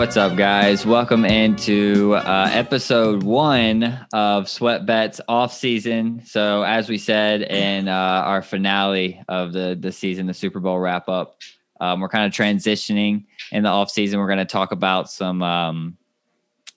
[0.00, 0.86] What's up, guys?
[0.86, 6.22] Welcome into uh, episode one of Sweat Bets off season.
[6.24, 10.78] So, as we said in uh, our finale of the the season, the Super Bowl
[10.78, 11.36] wrap up,
[11.82, 14.18] um, we're kind of transitioning in the off season.
[14.18, 15.98] We're going to talk about some, um,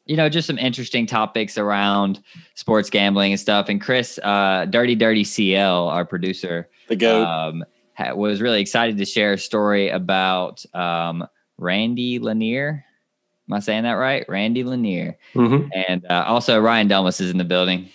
[0.06, 2.22] you know, just some interesting topics around
[2.56, 3.70] sports gambling and stuff.
[3.70, 7.26] And Chris, uh, Dirty Dirty CL, our producer, The goat.
[7.26, 7.64] um,
[8.18, 11.26] was really excited to share a story about um,
[11.58, 12.84] Randy Lanier.
[13.50, 14.26] Am I saying that right?
[14.30, 15.18] Randy Lanier.
[15.36, 15.70] Mm-hmm.
[15.88, 17.90] And uh, also Ryan Delmas is in the building.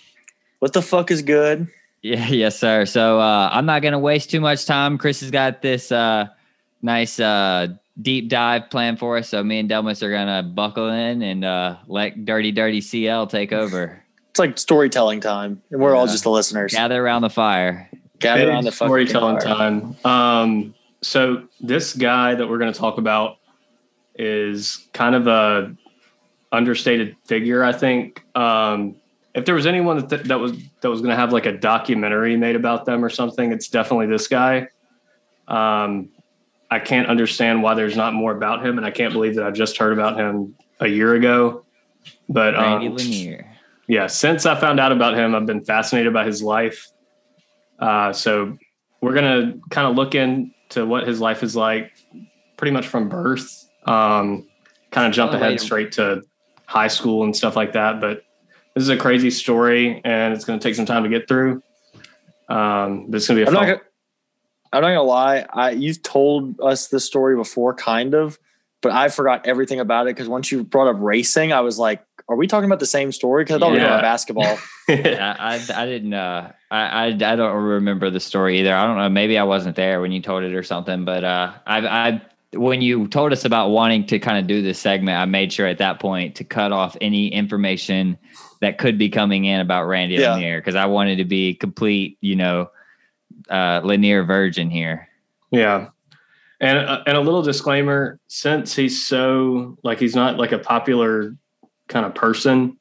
[0.59, 1.67] what the fuck is good?
[2.01, 2.85] Yeah, yes, sir.
[2.85, 4.97] So uh, I'm not going to waste too much time.
[4.97, 6.27] Chris has got this uh,
[6.81, 7.67] nice uh,
[8.01, 9.29] deep dive plan for us.
[9.29, 13.27] So me and Delmas are going to buckle in and uh, let Dirty Dirty CL
[13.27, 14.03] take over.
[14.29, 16.71] It's like storytelling time, and we're all just the listeners.
[16.71, 17.89] Gather around the fire.
[18.19, 19.55] Gather around the fucking storytelling fire.
[19.55, 19.95] time.
[20.05, 23.38] Um, so this guy that we're going to talk about
[24.19, 25.75] is kind of a
[26.51, 27.63] understated figure.
[27.63, 28.95] I think um,
[29.33, 32.35] if there was anyone that, that was that was going to have like a documentary
[32.35, 34.67] made about them or something, it's definitely this guy.
[35.47, 36.09] Um,
[36.69, 39.51] I can't understand why there's not more about him, and I can't believe that I
[39.51, 41.65] just heard about him a year ago.
[42.27, 42.97] But um,
[43.87, 46.91] yeah, since I found out about him, I've been fascinated by his life.
[47.79, 48.57] Uh, so
[49.01, 51.93] we're gonna kind of look into what his life is like,
[52.57, 53.68] pretty much from birth.
[53.85, 54.47] Um,
[54.91, 56.23] kind of jump Oh, ahead straight to
[56.65, 57.99] high school and stuff like that.
[57.99, 58.23] But
[58.75, 61.61] this is a crazy story, and it's gonna take some time to get through.
[62.47, 63.81] Um, but it's gonna be a I'm not gonna,
[64.73, 65.45] I'm not gonna lie.
[65.51, 68.37] I you've told us this story before, kind of,
[68.81, 72.03] but I forgot everything about it because once you brought up racing, I was like,
[72.27, 74.57] "Are we talking about the same story?" Because I thought we were talking about basketball.
[74.89, 78.73] I, I, I didn't uh I, I I don't remember the story either.
[78.73, 79.09] I don't know.
[79.09, 81.05] Maybe I wasn't there when you told it or something.
[81.05, 82.21] But uh, I I
[82.53, 85.67] when you told us about wanting to kind of do this segment, I made sure
[85.67, 88.17] at that point to cut off any information
[88.61, 90.33] that could be coming in about Randy Yeah.
[90.33, 92.69] Lanier because I wanted to be complete, you know,
[93.49, 95.07] uh, Lanier virgin here.
[95.51, 95.89] Yeah.
[96.59, 101.35] And uh, and a little disclaimer since he's so like he's not like a popular
[101.87, 102.77] kind of person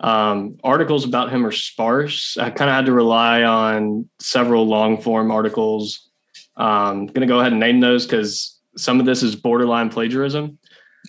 [0.00, 2.38] um articles about him are sparse.
[2.38, 6.08] I kind of had to rely on several long form articles.
[6.56, 10.58] Um going to go ahead and name those cuz some of this is borderline plagiarism.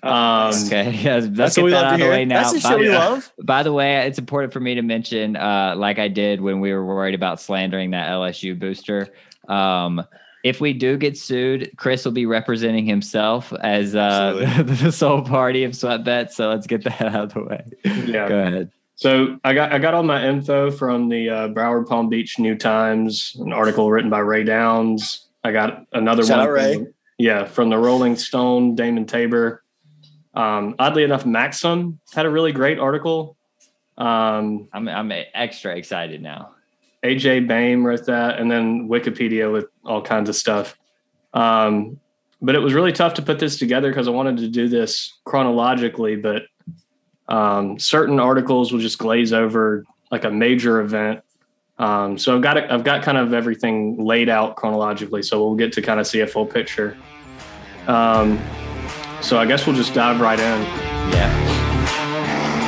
[0.04, 2.44] Um Okay, yes, let's That's get what we that out of the way now.
[2.44, 3.32] That's the By shit we love.
[3.44, 6.74] By the way, it's important for me to mention, uh, like I did when we
[6.74, 9.10] were worried about slandering that LSU booster.
[9.48, 10.04] Um,
[10.44, 15.64] if we do get sued, Chris will be representing himself as uh, the sole party
[15.64, 16.36] of sweat bets.
[16.36, 17.64] So let's get that out of the way.
[17.84, 18.28] Yeah.
[18.28, 18.72] Go ahead.
[18.96, 22.56] So I got I got all my info from the uh, Broward Palm Beach New
[22.56, 25.28] Times, an article written by Ray Downs.
[25.44, 26.48] I got another Shout one.
[26.48, 26.76] out, Ray.
[26.76, 29.64] From, yeah, from the Rolling Stone, Damon Tabor.
[30.34, 33.38] Um, oddly enough, Maxim had a really great article.
[33.98, 36.56] Um, I'm I'm extra excited now.
[37.04, 40.78] AJ Baime wrote that, and then Wikipedia with all kinds of stuff.
[41.34, 42.00] Um,
[42.42, 45.20] but it was really tough to put this together because I wanted to do this
[45.26, 46.44] chronologically, but
[47.28, 51.22] um, certain articles will just glaze over like a major event.
[51.82, 55.56] Um, so I've got it, I've got kind of everything laid out chronologically, so we'll
[55.56, 56.96] get to kind of see a full picture.
[57.88, 58.40] Um,
[59.20, 60.62] so I guess we'll just dive right in.
[61.10, 61.26] Yeah.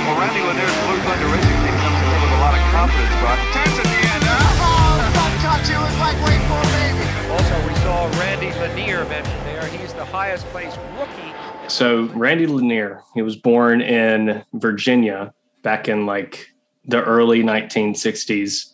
[0.10, 3.38] Well, Randy Lanier's Blue Thunder Racing Team comes in with a lot of confidence, Brock.
[3.54, 4.24] Turns at the end.
[4.26, 5.78] Oh, don't touch it.
[5.78, 7.06] It was like waiting for a baby.
[7.30, 9.64] Also, we saw Randy Lanier mentioned there.
[9.68, 11.34] He's the highest placed rookie.
[11.68, 16.48] So Randy Lanier, he was born in Virginia back in like
[16.86, 18.73] the early 1960s.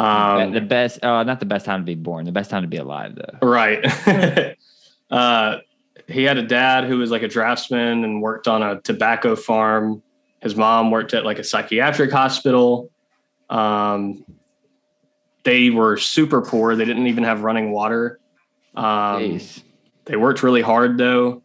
[0.00, 2.24] Um, the best, uh, not the best time to be born.
[2.24, 3.46] The best time to be alive, though.
[3.46, 3.84] right.
[5.10, 5.58] uh,
[6.08, 10.02] he had a dad who was like a draftsman and worked on a tobacco farm.
[10.40, 12.90] His mom worked at like a psychiatric hospital.
[13.50, 14.24] Um,
[15.44, 16.76] they were super poor.
[16.76, 18.20] They didn't even have running water.
[18.74, 19.40] Um,
[20.06, 21.42] they worked really hard though,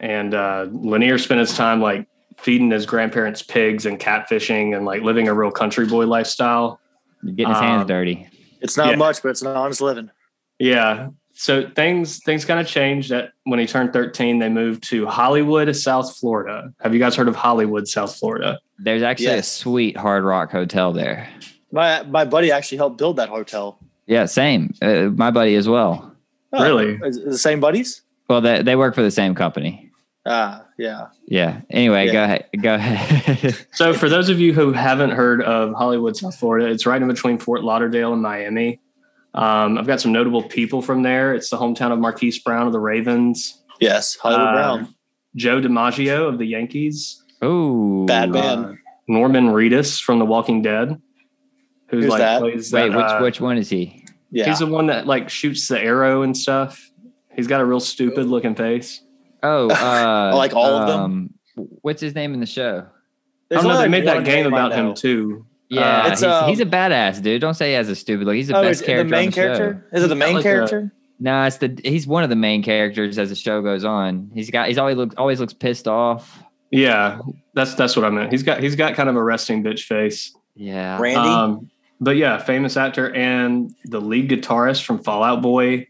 [0.00, 2.06] and uh, Lanier spent his time like
[2.38, 6.80] feeding his grandparents pigs and catfishing and like living a real country boy lifestyle.
[7.24, 8.28] Getting his hands um, dirty.
[8.60, 8.96] It's not Yeah.
[8.96, 10.10] much, but it's an honest living.
[10.58, 11.08] Yeah.
[11.34, 13.10] So things things kind of changed.
[13.10, 16.72] That when he turned thirteen, they moved to Hollywood, South Florida.
[16.80, 18.58] Have you guys heard of Hollywood, South Florida?
[18.78, 19.48] There's actually yes.
[19.48, 21.28] a sweet Hard Rock hotel there.
[21.70, 23.78] My my buddy actually helped build that hotel.
[24.06, 24.74] Yeah, same.
[24.82, 26.14] Uh, my buddy as well.
[26.52, 26.98] Oh, Really?
[27.02, 28.02] is the same buddies?
[28.28, 29.90] Well, they they work for the same company.
[30.24, 31.08] Ah, yeah.
[31.26, 31.62] Yeah.
[31.70, 32.12] Anyway, Yeah.
[32.12, 32.46] go ahead.
[32.62, 33.66] Go ahead.
[33.72, 37.08] So for those of you who haven't heard of Hollywood, South Florida, it's right in
[37.08, 38.80] between Fort Lauderdale and Miami.
[39.34, 41.34] Um, I've got some notable people from there.
[41.34, 43.62] It's the hometown of Marquise Brown of the Ravens.
[43.80, 44.94] Yes, Hollywood Uh, Brown.
[45.34, 48.58] Joe DiMaggio of the Yankees, Oh, Bad man.
[48.64, 48.72] uh,
[49.08, 51.00] Norman Reedus from The Walking Dead,
[51.88, 52.40] who's Who's like that?
[52.42, 54.04] plays Wait, that, which uh, which one is he?
[54.30, 54.44] Yeah.
[54.44, 56.90] He's the one that like shoots the arrow and stuff.
[57.34, 59.02] He's got a real stupid looking face.
[59.42, 61.00] Oh, uh, like all of them?
[61.00, 61.30] um,
[61.82, 62.86] What's his name in the show?
[62.86, 62.90] I
[63.48, 63.78] There's don't know.
[63.80, 65.44] They made that game about him too.
[65.68, 67.40] Yeah, It's, he's, um, he's a badass dude.
[67.40, 68.34] Don't say he has a stupid look.
[68.34, 69.04] He's the Oh, best character.
[69.08, 69.42] the main on the show.
[69.42, 69.86] character?
[69.92, 70.92] Is it the He's main like a- character?
[71.20, 74.30] No, it's the he's one of the main characters as the show goes on.
[74.34, 76.42] He's got he's always looks always looks pissed off.
[76.72, 77.20] Yeah,
[77.54, 78.32] that's that's what I meant.
[78.32, 80.34] He's got he's got kind of a resting bitch face.
[80.56, 80.98] Yeah.
[81.00, 81.16] Randy?
[81.28, 85.86] Um, but yeah, famous actor and the lead guitarist from Fall Out Boy.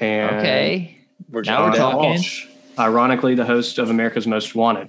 [0.00, 0.98] And okay.
[1.30, 1.98] We're Now we're talking.
[2.10, 2.46] Walsh,
[2.78, 4.88] ironically, the host of America's Most Wanted.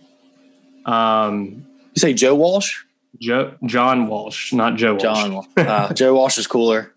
[0.86, 2.84] Um, You say Joe Walsh?
[3.22, 5.02] Joe, John Walsh, not Joe Walsh.
[5.04, 5.46] John.
[5.56, 6.94] Uh, Joe Walsh is cooler.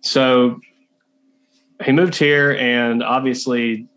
[0.00, 0.60] So
[1.84, 3.88] he moved here, and obviously,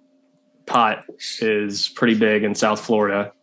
[0.66, 1.06] pot
[1.40, 3.34] is pretty big in South Florida,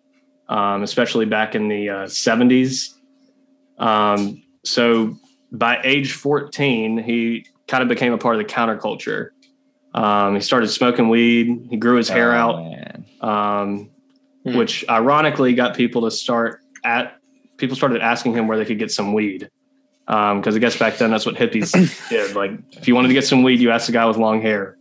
[0.48, 2.94] um, especially back in the uh, 70s.
[3.78, 5.16] Um, so
[5.52, 9.30] by age 14, he kind of became a part of the counterculture.
[9.94, 12.74] Um, he started smoking weed, he grew his hair Oh,
[13.22, 13.90] out, um,
[14.44, 14.56] Hmm.
[14.56, 17.16] which ironically got people to start at
[17.58, 19.50] people started asking him where they could get some weed
[20.06, 21.72] because I guess back then that's what hippies
[22.08, 22.34] did.
[22.34, 24.76] Like if you wanted to get some weed, you asked a guy with long hair.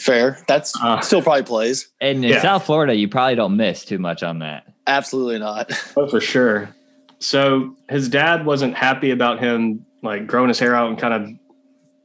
[0.00, 0.38] Fair.
[0.48, 1.88] That's Uh, still probably plays.
[2.00, 2.40] And in Yeah.
[2.42, 4.64] South Florida, you probably don't miss too much on that.
[4.86, 5.70] Absolutely not.
[5.96, 6.70] Oh, for sure.
[7.18, 11.30] So his dad wasn't happy about him like growing his hair out and kind of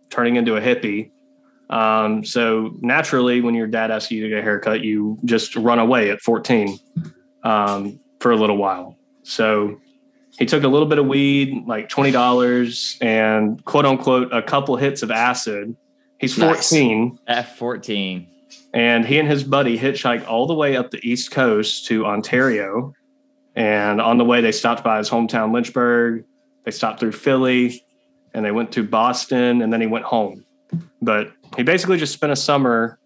[0.10, 1.12] turning into a hippie.
[1.70, 5.80] Um, so naturally, when your dad asks you to get a haircut, you just run
[5.80, 6.80] away at 14
[7.44, 8.98] um, for a little while.
[9.24, 9.80] So
[10.40, 14.76] he took a little bit of weed, like twenty dollars, and quote unquote a couple
[14.78, 15.76] hits of acid.
[16.18, 16.70] He's Nice.
[16.70, 17.20] 14.
[17.28, 18.28] At 14.
[18.74, 22.94] And he and his buddy hitchhiked all the way up the East Coast to Ontario.
[23.56, 26.26] And on the way, they stopped by his hometown, Lynchburg.
[26.66, 27.84] They stopped through Philly
[28.34, 30.46] and they went to Boston and then he went home.
[31.02, 33.00] But he basically just spent a summer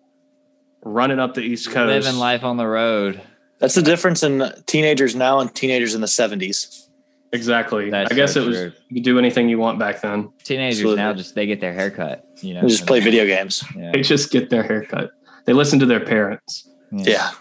[0.84, 2.06] running up the East Coast.
[2.06, 3.22] Living life on the road.
[3.60, 6.88] That's the difference in teenagers now and teenagers in the 70s.
[7.32, 7.90] Exactly.
[7.90, 8.72] That's I guess so it was, true.
[8.90, 10.32] you could do anything you want back then.
[10.44, 11.04] Teenagers Absolutely.
[11.04, 12.28] now just they get their haircut.
[12.42, 13.64] You know, They just play video games.
[13.76, 13.92] Yeah.
[13.94, 15.12] They just get their haircut.
[15.46, 16.68] They listen to their parents.
[16.92, 17.32] Yeah.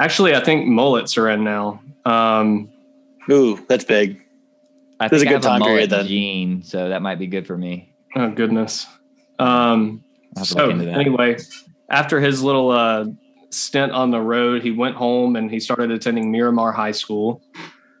[0.00, 1.82] Actually, I think mullets are in now.
[2.06, 2.70] Um,
[3.30, 4.20] Ooh, that's big.
[4.98, 6.08] I This is think a I good have time a period mullet then.
[6.08, 7.92] gene, so that might be good for me.
[8.16, 8.86] oh, goodness.
[9.38, 10.11] Um, I'll have to
[10.44, 10.98] so look into that.
[10.98, 11.36] anyway,
[11.90, 13.06] after his little uh,
[13.50, 17.42] stint on the road, he went home and he started attending Miramar High School,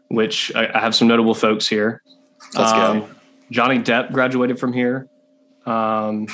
[0.08, 2.02] which I, I have some notable folks here.
[2.54, 3.08] Let's Um, go.
[3.50, 5.08] Johnny Depp graduated from here.
[5.66, 6.26] Um,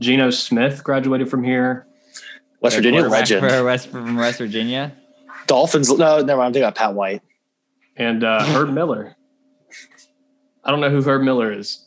[0.00, 1.86] Geno Smith graduated from here.
[2.60, 3.42] West The Virginia legend.
[3.64, 4.92] West from West Virginia.
[5.46, 5.88] Dolphins.
[5.90, 6.46] No, never mind.
[6.48, 7.22] I'm thinking about Pat White.
[7.96, 9.16] And uh, Herb Miller.
[10.64, 11.86] I don't know who Herb Miller is.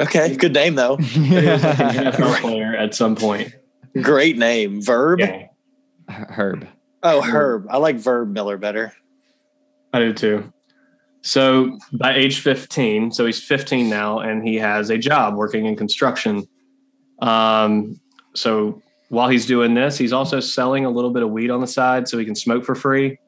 [0.00, 0.96] Okay, good name though.
[1.00, 3.54] He was like an NFL player at some point.
[4.00, 4.82] Great name.
[4.82, 5.20] Verb.
[5.20, 5.46] Yeah,
[6.08, 6.66] Herb.
[7.02, 7.66] Oh, Herb.
[7.70, 8.94] I like Verb Miller better.
[9.92, 10.52] I do too.
[11.22, 15.76] So by age 15, so he's 15 now, and he has a job working in
[15.76, 16.48] construction.
[17.20, 18.00] Um,
[18.34, 18.80] so
[19.10, 22.08] while he's doing this, he's also selling a little bit of weed on the side
[22.08, 23.18] so he can smoke for free.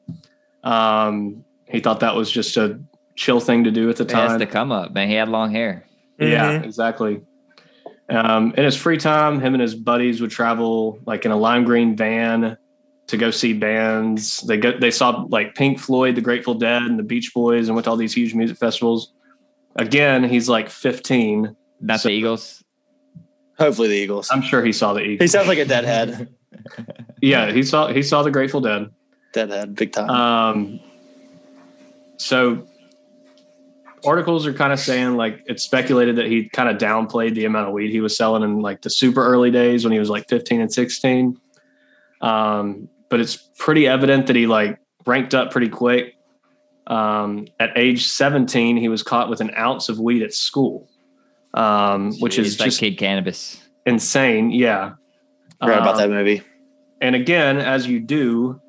[0.63, 2.79] Um, he thought that was just a
[3.15, 4.39] chill thing to do at the That's time.
[4.39, 5.07] the come up, man.
[5.09, 5.85] He had long hair.
[6.31, 6.63] Yeah, Mm-hmm.
[6.65, 7.21] exactly.
[8.09, 11.63] Um, in his free time, him and his buddies would travel like in a lime
[11.63, 12.57] green van
[13.07, 14.41] to go see bands.
[14.41, 17.75] They go, they saw like Pink Floyd, the Grateful Dead, and the Beach Boys, and
[17.75, 19.13] went to all these huge music festivals.
[19.77, 21.55] Again, he's like 15.
[21.81, 22.63] That's So- the Eagles.
[23.57, 24.29] Hopefully the Eagles.
[24.31, 25.21] I'm sure he saw the Eagles.
[25.21, 26.29] He sounds like a deadhead.
[27.21, 28.89] Yeah, he saw he saw the Grateful Dead.
[29.33, 30.09] Deadhead, big time.
[30.09, 30.79] Um,
[32.17, 32.67] so
[34.05, 37.67] articles are kind of saying like it's speculated that he kind of downplayed the amount
[37.67, 40.27] of weed he was selling in like the super early days when he was like
[40.29, 41.37] 15 and 16.
[42.21, 46.15] Um, but it's pretty evident that he like ranked up pretty quick.
[46.87, 50.89] Um, at age 17, he was caught with an ounce of weed at school,
[51.53, 53.61] um, which is like just kid cannabis.
[53.85, 54.51] insane.
[54.51, 54.93] Yeah.
[55.61, 56.41] Forgot about Um, that movie.
[56.99, 58.59] and again, as you do,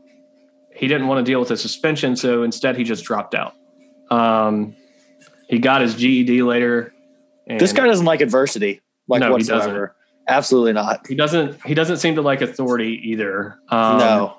[0.73, 3.55] he didn't want to deal with a suspension, so instead he just dropped out.
[4.11, 4.75] Um,
[5.49, 6.93] he got his GED later.
[7.47, 9.57] And This guy doesn't like adversity, like No, he doesn't.
[9.57, 9.97] whatsoever.
[10.27, 11.07] Absolutely not.
[11.07, 13.59] he doesn't he doesn't seem to like authority either.
[13.69, 14.37] Um, no.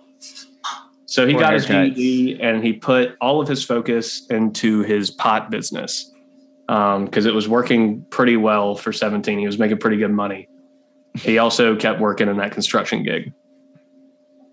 [1.05, 1.65] So he Or got his.
[1.67, 6.11] GED and he put all of his focus into his pot business
[6.67, 9.37] because it was working pretty well for 17.
[9.37, 10.49] He was making pretty good money.
[11.13, 13.31] He also kept working in that construction gig.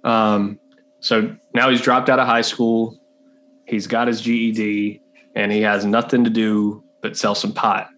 [0.04, 0.58] Um,
[1.00, 2.98] so now he's dropped out of high school.
[3.66, 5.00] He's got his GED,
[5.34, 7.88] and he has nothing to do but sell some pot.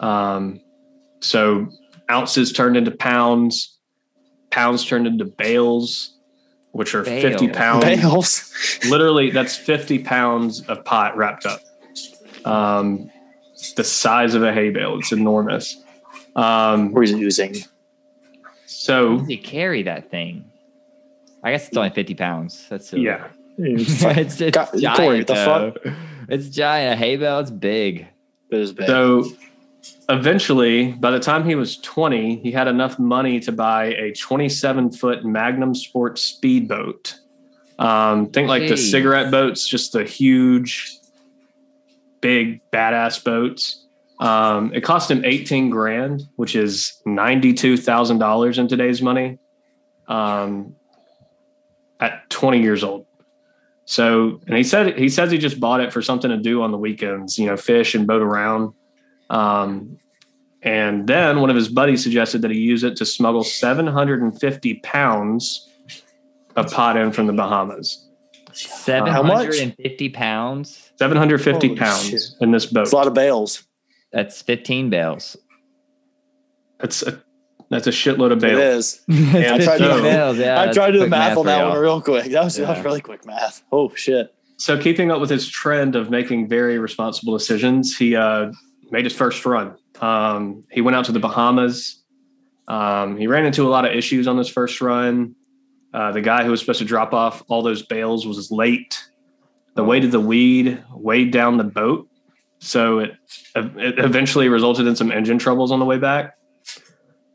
[0.00, 0.60] Um,
[1.20, 1.68] so
[2.10, 3.78] ounces turned into pounds,
[4.50, 6.16] pounds turned into bales,
[6.72, 7.22] which are Bales.
[7.22, 7.84] 50 pounds.
[7.84, 8.80] Bales.
[8.88, 11.60] Literally, that's 50 pounds of pot wrapped up.
[12.44, 13.10] Um,
[13.76, 14.98] the size of a hay bale.
[14.98, 15.82] It's enormous.
[16.36, 17.54] Um, We're using.
[17.54, 20.50] How so, does he carry that thing?
[21.42, 22.66] I guess it's only 50 pounds.
[22.68, 23.02] That's silly.
[23.02, 23.28] yeah.
[23.58, 24.96] it's, it's God, giant.
[24.96, 25.92] Corey, the though.
[26.30, 26.94] It's giant.
[26.94, 28.06] A hay bale, it's big.
[28.50, 28.86] It is bad.
[28.86, 29.24] So
[30.08, 34.92] eventually, by the time he was 20, he had enough money to buy a 27
[34.92, 37.18] foot Magnum Sports speedboat.
[37.78, 40.98] Um, think like the cigarette boats, just the huge,
[42.20, 43.86] big, badass boats.
[44.20, 49.38] Um, it cost him 18 grand, which is $92,000 in today's money
[50.08, 50.76] um,
[51.98, 53.06] at 20 years old.
[53.90, 56.70] So, and he said he says he just bought it for something to do on
[56.70, 58.72] the weekends, you know, fish and boat around.
[59.30, 59.98] Um,
[60.62, 65.68] and then one of his buddies suggested that he use it to smuggle 750 pounds
[66.54, 68.08] of pot in from the Bahamas.
[68.86, 69.54] How much?
[69.54, 70.92] 750 pounds.
[70.96, 72.22] 750 Holy pounds shit.
[72.40, 72.82] in this boat.
[72.82, 73.64] It's a lot of bales.
[74.12, 75.36] That's 15 bales.
[76.78, 77.20] That's a
[77.70, 78.60] that's a shitload of It bales.
[78.84, 79.04] is.
[79.34, 80.36] And I tried to- bales.
[80.38, 81.70] Yeah, I tried to do the quick math on for that y'all.
[81.70, 82.24] one real quick.
[82.32, 83.62] That was, that was really quick math.
[83.72, 84.34] Oh shit.
[84.56, 88.52] so keeping up with his trend of making very responsible decisions, he uh,
[88.90, 89.76] made his first run.
[90.00, 92.02] Um, he went out to the Bahamas.
[92.68, 95.34] Um, he ran into a lot of issues on this first run.
[95.92, 99.02] Uh, the guy who was supposed to drop off all those bales was late.
[99.74, 102.08] The weight of the weed weighed down the boat,
[102.58, 103.12] so it,
[103.54, 106.34] it eventually resulted in some engine troubles on the way back.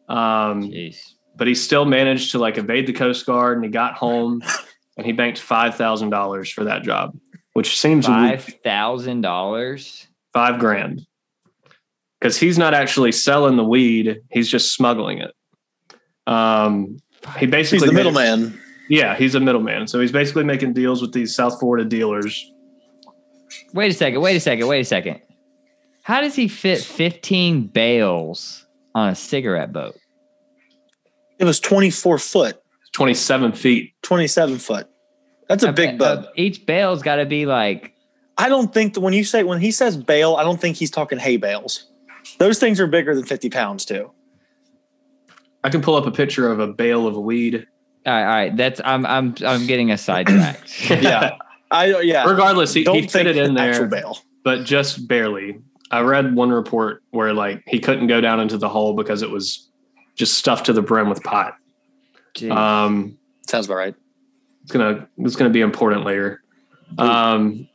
[0.07, 0.97] Um, Jeez.
[1.35, 4.41] but he still managed to like evade the Coast Guard, and he got home,
[4.97, 7.17] and he banked five thousand dollars for that job,
[7.53, 8.61] which seems Five weak.
[8.63, 10.07] thousand dollars.
[10.33, 11.05] five grand
[12.19, 15.33] because he's not actually selling the weed; he's just smuggling it.
[16.27, 16.97] Um,
[17.37, 18.59] he basically He's the middleman.
[18.89, 22.51] Yeah, he's a middleman, so he's basically making deals with these South Florida dealers.
[23.73, 24.21] Wait a second.
[24.21, 24.67] Wait a second.
[24.67, 25.21] Wait a second.
[26.03, 28.64] How does he fit fifteen bales
[28.95, 29.95] on a cigarette boat?
[31.37, 32.61] It was 24 foot,
[32.93, 33.93] Twenty-seven feet.
[34.03, 34.87] 27 foot.
[35.49, 36.25] That's a big Uh, boat.
[36.37, 37.93] Each bale's got to be like
[38.37, 40.89] I don't think that when you say when he says bale, I don't think he's
[40.91, 41.91] talking hay bales.
[42.39, 44.11] Those things are bigger than 50 pounds too.
[45.63, 47.67] I can pull up a picture of a bale of weed.
[48.05, 48.21] all right.
[48.23, 50.89] All right that's I'm I'm I'm getting a sidetracked.
[50.89, 51.37] Yeah.
[51.71, 52.23] I yeah.
[52.29, 53.87] Regardless, he, he fit it in there.
[53.87, 54.19] bale.
[54.43, 55.59] but just barely.
[55.91, 59.29] I read one report where like he couldn't go down into the hole because it
[59.29, 59.69] was
[60.15, 61.57] just stuffed to the brim with pot.
[62.35, 62.51] Jeez.
[62.51, 63.95] Um, Sounds about right.
[64.63, 66.41] it's gonna it's gonna be important later.
[66.97, 67.67] Um,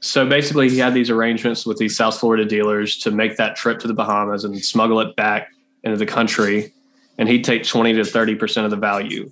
[0.00, 3.80] so basically, he had these arrangements with these South Florida dealers to make that trip
[3.80, 5.48] to the Bahamas and smuggle it back
[5.82, 6.72] into the country,
[7.16, 9.30] and he'd take twenty to thirty percent of the value.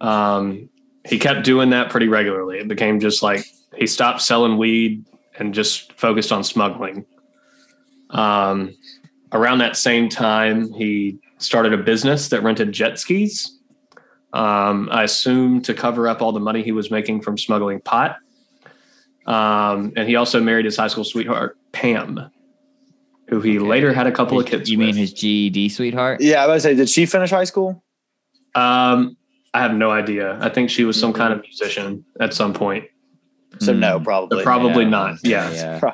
[0.00, 0.70] Um,
[1.06, 2.58] he kept doing that pretty regularly.
[2.58, 3.44] It became just like
[3.76, 5.04] he stopped selling weed
[5.40, 7.04] and just focused on smuggling.
[8.10, 8.76] Um,
[9.32, 13.58] around that same time, he started a business that rented jet skis.
[14.32, 18.18] Um, I assume to cover up all the money he was making from smuggling pot.
[19.26, 22.30] Um, and he also married his high school sweetheart, Pam,
[23.28, 23.66] who he Okay.
[23.66, 26.20] later had a couple of kids You mean his GED sweetheart?
[26.20, 27.82] Yeah, I was gonna say, did she finish high school?
[28.54, 29.16] Um,
[29.54, 30.38] I have no idea.
[30.40, 32.84] I think she was some kind of musician at some point.
[33.58, 34.04] So no, Hmm.
[34.04, 34.42] probably.
[34.44, 35.18] Probably Yeah, not.
[35.24, 35.50] Yeah.
[35.52, 35.78] Yeah.
[35.80, 35.92] Pro-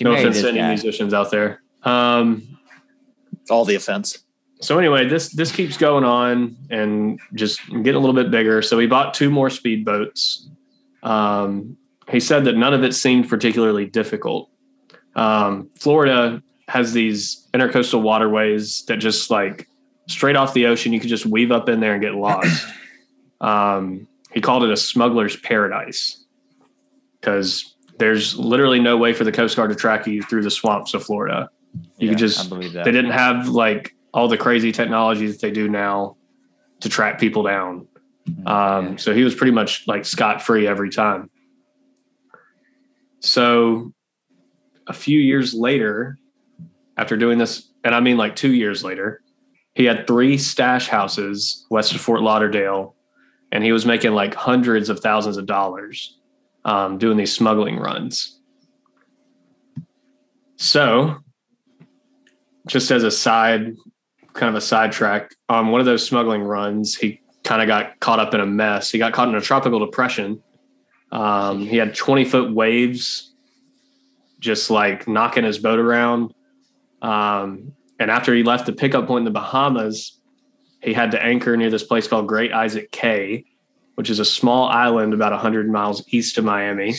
[0.00, 0.68] no married offense to any guy.
[0.68, 1.62] musicians out there.
[1.82, 2.58] Um,
[3.50, 4.18] All the offense.
[4.60, 8.62] so anyway, this this keeps going on and just getting a little bit bigger.
[8.62, 10.46] So he bought two more speedboats.
[11.02, 11.76] Um,
[12.10, 14.50] he said that none of it seemed particularly difficult.
[15.16, 19.68] Um, Florida has these intercoastal waterways that just like
[20.08, 22.66] straight off the ocean, you could just weave up in there and get lost.
[23.40, 26.23] um, he called it a smuggler's paradise
[27.24, 30.92] because there's literally no way for the Coast Guard to track you through the swamps
[30.92, 31.48] of Florida.
[31.98, 32.84] You Yeah, could just I believe that.
[32.84, 36.16] they didn't have like all the crazy technology that they do now
[36.80, 37.86] to track people down.
[38.46, 38.96] Um, Yeah.
[38.96, 41.30] So he was pretty much like scot free every time.
[43.20, 43.92] So
[44.86, 46.18] a few years later,
[46.98, 49.22] after doing this, and I mean like two years later,
[49.74, 52.94] he had three stash houses west of Fort Lauderdale,
[53.50, 56.18] and he was making like hundreds of thousands of dollars
[56.64, 58.40] um, doing these smuggling runs.
[60.56, 61.18] So,
[62.66, 63.76] just as a side,
[64.32, 68.18] kind of a sidetrack, on one of those smuggling runs, he kind of got caught
[68.18, 68.90] up in a mess.
[68.90, 70.42] He got caught in a tropical depression.
[71.12, 73.34] Um, he had 20 foot waves
[74.40, 76.34] just like knocking his boat around.
[77.00, 80.20] Um, and after he left the pickup point in the Bahamas,
[80.82, 83.44] he had to anchor near this place called Great Isaac Cay,
[83.94, 86.94] which is a small island about 100 miles east of Miami.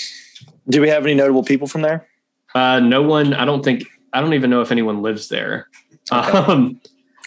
[0.69, 2.07] Do we have any notable people from there?
[2.53, 3.83] Uh, no one, I don't think,
[4.13, 5.67] I don't even know if anyone lives there.
[6.11, 6.37] Okay.
[6.37, 6.79] Um,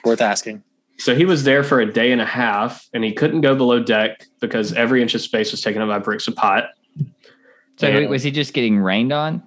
[0.04, 0.62] Worth asking.
[0.98, 3.82] so he was there for a day and a half and he couldn't go below
[3.82, 6.70] deck because every inch of space was taken up by bricks of pot.
[7.76, 9.42] So And was he just getting rained on?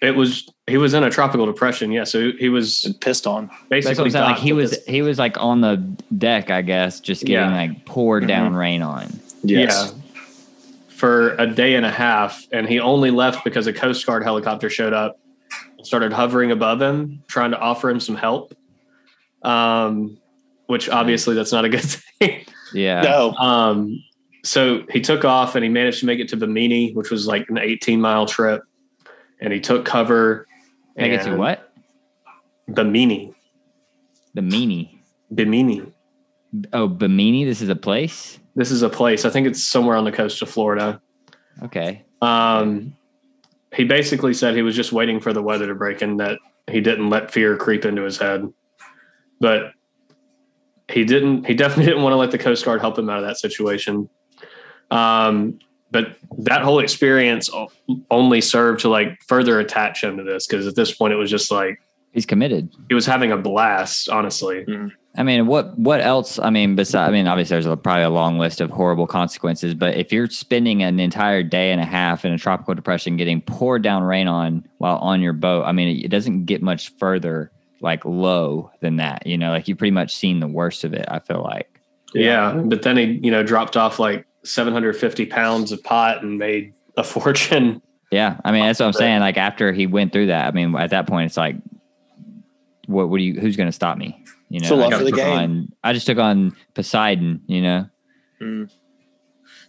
[0.00, 1.90] it was, he was in a tropical depression.
[1.92, 2.04] Yeah.
[2.04, 3.50] So he was Pissed on.
[3.68, 5.76] Basically Like he was this- he was like on the
[6.16, 7.56] deck, I guess, just getting Yeah.
[7.56, 9.08] like poured down rain on.
[9.42, 9.92] Yes.
[9.94, 10.00] Yeah.
[10.88, 12.46] For a day and a half.
[12.52, 15.20] And he only left because a Coast Guard helicopter showed up
[15.76, 18.52] and started hovering above him, trying to offer him some help.
[19.42, 20.18] Um,
[20.66, 21.82] which obviously that's not a good
[22.18, 22.44] thing.
[22.74, 23.00] Yeah.
[23.02, 23.32] No.
[23.34, 24.02] um,
[24.44, 27.48] so he took off and he managed to make it to Bimini, which was like
[27.48, 28.62] an 18 mile trip.
[29.40, 30.46] And he took cover.
[30.96, 31.72] Make it to and- what?
[32.72, 33.32] Bimini.
[34.34, 34.98] The meanie.
[35.34, 35.92] Bimini.
[36.72, 37.44] Oh, Bimini.
[37.44, 38.38] This is a place.
[38.54, 39.24] This is a place.
[39.24, 41.00] I think it's somewhere on the coast of Florida.
[41.62, 42.04] Okay.
[42.22, 42.96] Um,
[43.74, 46.38] he basically said he was just waiting for the weather to break and that
[46.70, 48.50] he didn't let fear creep into his head.
[49.40, 49.72] But
[50.90, 53.24] he didn't, he definitely didn't want to let the Coast Guard help him out of
[53.24, 54.08] that situation.
[54.90, 55.58] Um,
[55.90, 57.48] but that whole experience
[58.10, 61.30] only served to like further attach him to this because at this point it was
[61.30, 61.80] just like
[62.12, 62.70] He's committed.
[62.88, 64.66] he was having a blast, honestly.
[65.16, 66.38] I mean, what what else?
[66.38, 69.74] I mean, besides, I mean, obviously, there's a, probably a long list of horrible consequences.
[69.74, 73.40] But if you're spending an entire day and a half in a tropical depression, getting
[73.40, 76.92] poured down rain on while on your boat, I mean, it, it doesn't get much
[76.98, 77.50] further
[77.80, 79.26] like low than that.
[79.26, 81.06] You know, like you've pretty much seen the worst of it.
[81.08, 81.80] I feel like.
[82.14, 82.52] Yeah.
[82.52, 87.04] But then he, you know, dropped off like 750 pounds of pot and made a
[87.04, 87.82] fortune.
[88.10, 89.20] Yeah, I mean, that's what I'm saying.
[89.20, 91.56] Like after he went through that, I mean, at that point, it's like,
[92.88, 93.08] what?
[93.08, 93.38] What do you?
[93.40, 94.24] Who's going to stop me?
[94.48, 95.38] You know, It's love I, for the game.
[95.38, 97.42] on, I just took on Poseidon.
[97.46, 97.86] You know,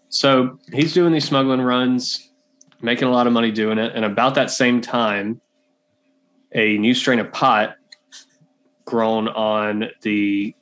[0.07, 2.29] So he's doing these smuggling runs,
[2.81, 3.91] making a lot of money doing it.
[3.93, 5.41] And about that same time,
[6.53, 7.75] a new strain of pot
[8.85, 10.55] grown on the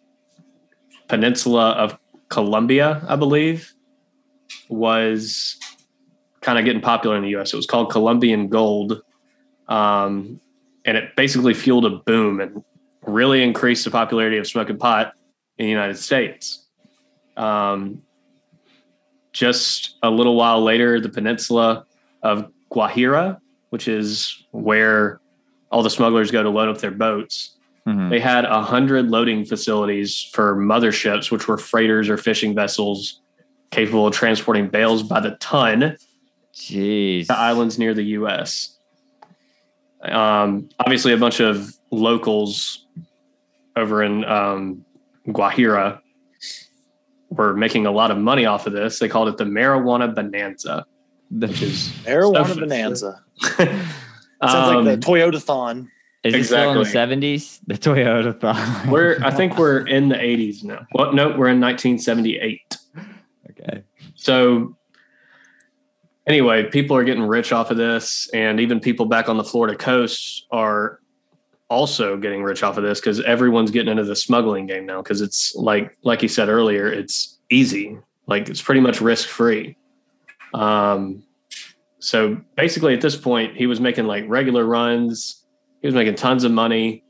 [1.07, 1.97] peninsula of
[2.29, 3.73] Colombia, I believe,
[4.67, 5.57] was
[6.41, 7.53] kind of getting popular in the US.
[7.53, 9.01] It was called Colombian Gold.
[9.67, 10.41] Um,
[10.87, 12.63] and it basically fueled a boom and
[13.05, 15.13] really increased the popularity of smoking pot
[15.57, 16.65] in the United States.
[17.35, 18.01] Um,
[19.33, 21.85] just a little while later, the peninsula
[22.23, 23.37] of Guajira,
[23.69, 25.19] which is where
[25.71, 27.53] all the smugglers go to load up their boats,
[27.85, 28.09] Mhm.
[28.09, 33.21] they had a hundred loading facilities for motherships, which were freighters or fishing vessels
[33.71, 35.95] capable of transporting bales by the ton
[36.53, 38.76] jeez, to islands near the U.S.
[40.11, 42.85] Um, obviously, a bunch of locals
[43.75, 44.85] over in um,
[45.27, 45.99] Guajira
[47.29, 48.99] were making a lot of money off of this.
[48.99, 50.85] They called it the marijuana bonanza,
[51.29, 53.23] which is Marijuana Stuff- Bonanza.
[53.59, 55.87] um, Sounds like the Toyotathon.
[56.23, 56.91] Is it still in the Exactly.
[56.91, 57.59] seventies?
[57.67, 58.87] The Toyota thought.
[58.91, 60.85] we're I think we're in the 80s now.
[60.93, 62.77] Well, no, we're in 1978.
[63.51, 63.83] okay.
[64.15, 64.75] So
[66.27, 69.75] anyway, people are getting rich off of this, and even people back on the Florida
[69.75, 70.99] coast are
[71.69, 75.21] also getting rich off of this because everyone's getting into the smuggling game now because
[75.21, 77.97] it's like like you said earlier, it's easy.
[78.25, 79.75] Like it's pretty much risk free.
[80.53, 81.23] Um
[81.99, 85.43] so basically at this point he was making like regular runs,
[85.81, 87.03] he was making tons of money.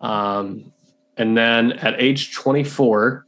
[0.00, 0.72] Um
[1.16, 3.26] and then at age 24,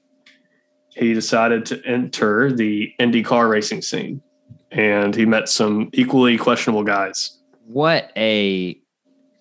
[0.90, 4.23] he decided to enter the IndyCar racing scene,
[4.70, 7.38] and he met some equally questionable guys.
[7.66, 8.78] What a,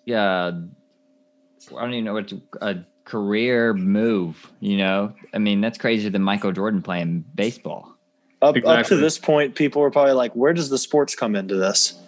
[0.10, 0.52] uh, I
[1.70, 4.52] don't even know what to, a career move.
[4.60, 7.96] You know, I mean, that's crazier than Michael Jordan playing baseball.
[8.42, 11.56] Up, up to this point, people were probably like, "Where does the sports come into
[11.56, 12.00] this?"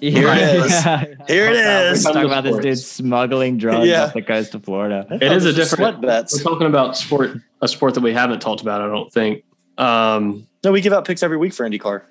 [0.00, 0.82] Here it is.
[1.26, 2.04] Here it is.
[2.04, 4.04] We're talking about this dude smuggling drugs Yeah.
[4.04, 5.06] off the coast of Florida.
[5.10, 5.96] It is a different.
[5.96, 6.36] sweat bets.
[6.36, 8.80] We're talking about sport, a sport that we haven't talked about.
[8.82, 9.44] I don't think.
[9.78, 12.02] Um, No, we give out picks every week for IndyCar.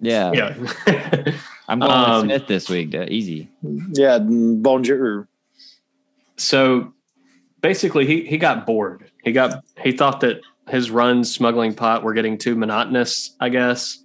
[0.00, 0.54] Yeah, yeah.
[1.68, 2.90] I'm going Um, with Smith this week.
[2.90, 3.10] dude.
[3.10, 3.48] Easy.
[3.92, 5.26] Yeah, bonjour.
[6.36, 6.92] so
[7.60, 9.10] basically, he he got bored.
[9.22, 13.34] He got he thought that his runs smuggling pot were getting too monotonous.
[13.40, 13.98] I guess.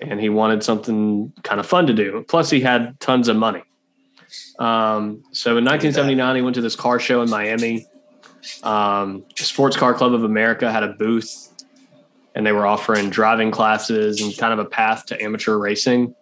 [0.00, 2.24] And he wanted something kind of fun to do.
[2.28, 3.62] Plus, he had tons of money.
[4.58, 7.86] Um, so in 1979, he went to this car show in Miami.
[8.64, 11.48] Um, Sports Car Club of America had a booth,
[12.34, 16.14] and they were offering driving classes and kind of a path to amateur racing.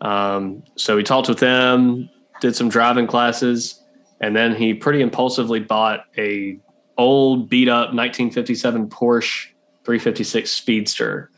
[0.00, 3.82] Um, so he talked with them, did some driving classes,
[4.20, 6.58] and then he pretty impulsively bought a
[6.98, 9.48] old beat up 1957 Porsche
[9.84, 11.30] 356 Speedster,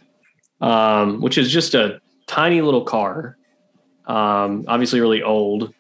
[0.61, 3.37] um, which is just a tiny little car.
[4.07, 5.73] Um, obviously, really old.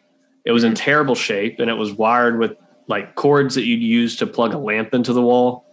[0.44, 4.16] It was in terrible shape, and it was wired with like cords that you'd use
[4.16, 5.66] to plug a lamp into the wall.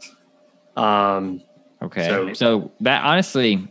[0.77, 1.41] Um,
[1.81, 2.07] Okay.
[2.07, 3.67] So- So, that honestly,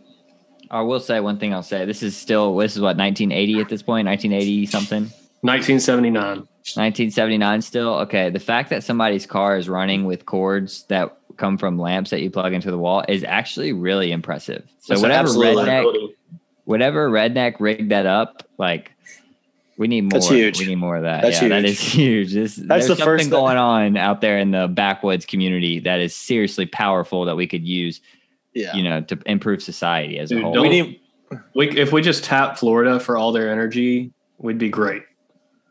[0.70, 1.52] I will say one thing.
[1.54, 5.10] I'll say this is still this is what 1980 at this point, 1980 something,
[5.42, 6.46] 1979.
[6.76, 7.94] 1979 still.
[8.00, 8.30] Okay.
[8.30, 12.30] The fact that somebody's car is running with cords that come from lamps that you
[12.30, 14.62] plug into the wall is actually really impressive.
[14.80, 16.14] So That's whatever redneck, liability.
[16.64, 18.92] whatever redneck rigged that up, like
[19.80, 20.10] we need more.
[20.10, 20.60] That's huge.
[20.60, 21.22] We need more of that.
[21.22, 21.64] That's yeah, huge.
[21.64, 22.32] is huge.
[22.34, 25.78] This, That's there's the something first thing- going on out there in the backwoods community
[25.80, 28.02] that is seriously powerful that we could use,
[28.52, 28.76] Yeah.
[28.76, 30.60] you know, to improve society as a whole.
[30.60, 31.00] we need
[31.54, 35.02] We, if we just tap Florida for all their energy, we'd be great.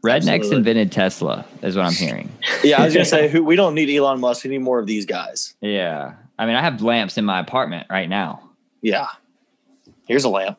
[0.04, 0.56] Rednecks Absolutely.
[0.58, 2.32] invented Tesla, is what I'm hearing.
[2.64, 4.44] Yeah, I was gonna say who we don't need Elon Musk.
[4.44, 5.54] We need more of these guys.
[5.62, 6.14] Yeah.
[6.40, 8.42] I mean, I have lamps in my apartment right now.
[8.82, 9.06] Yeah.
[10.08, 10.58] Here's a lamp.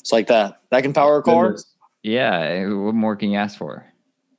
[0.00, 0.60] It's like that.
[0.70, 1.56] That can power a car.
[2.04, 2.38] Yeah.
[2.38, 3.84] eh, What more can you ask for?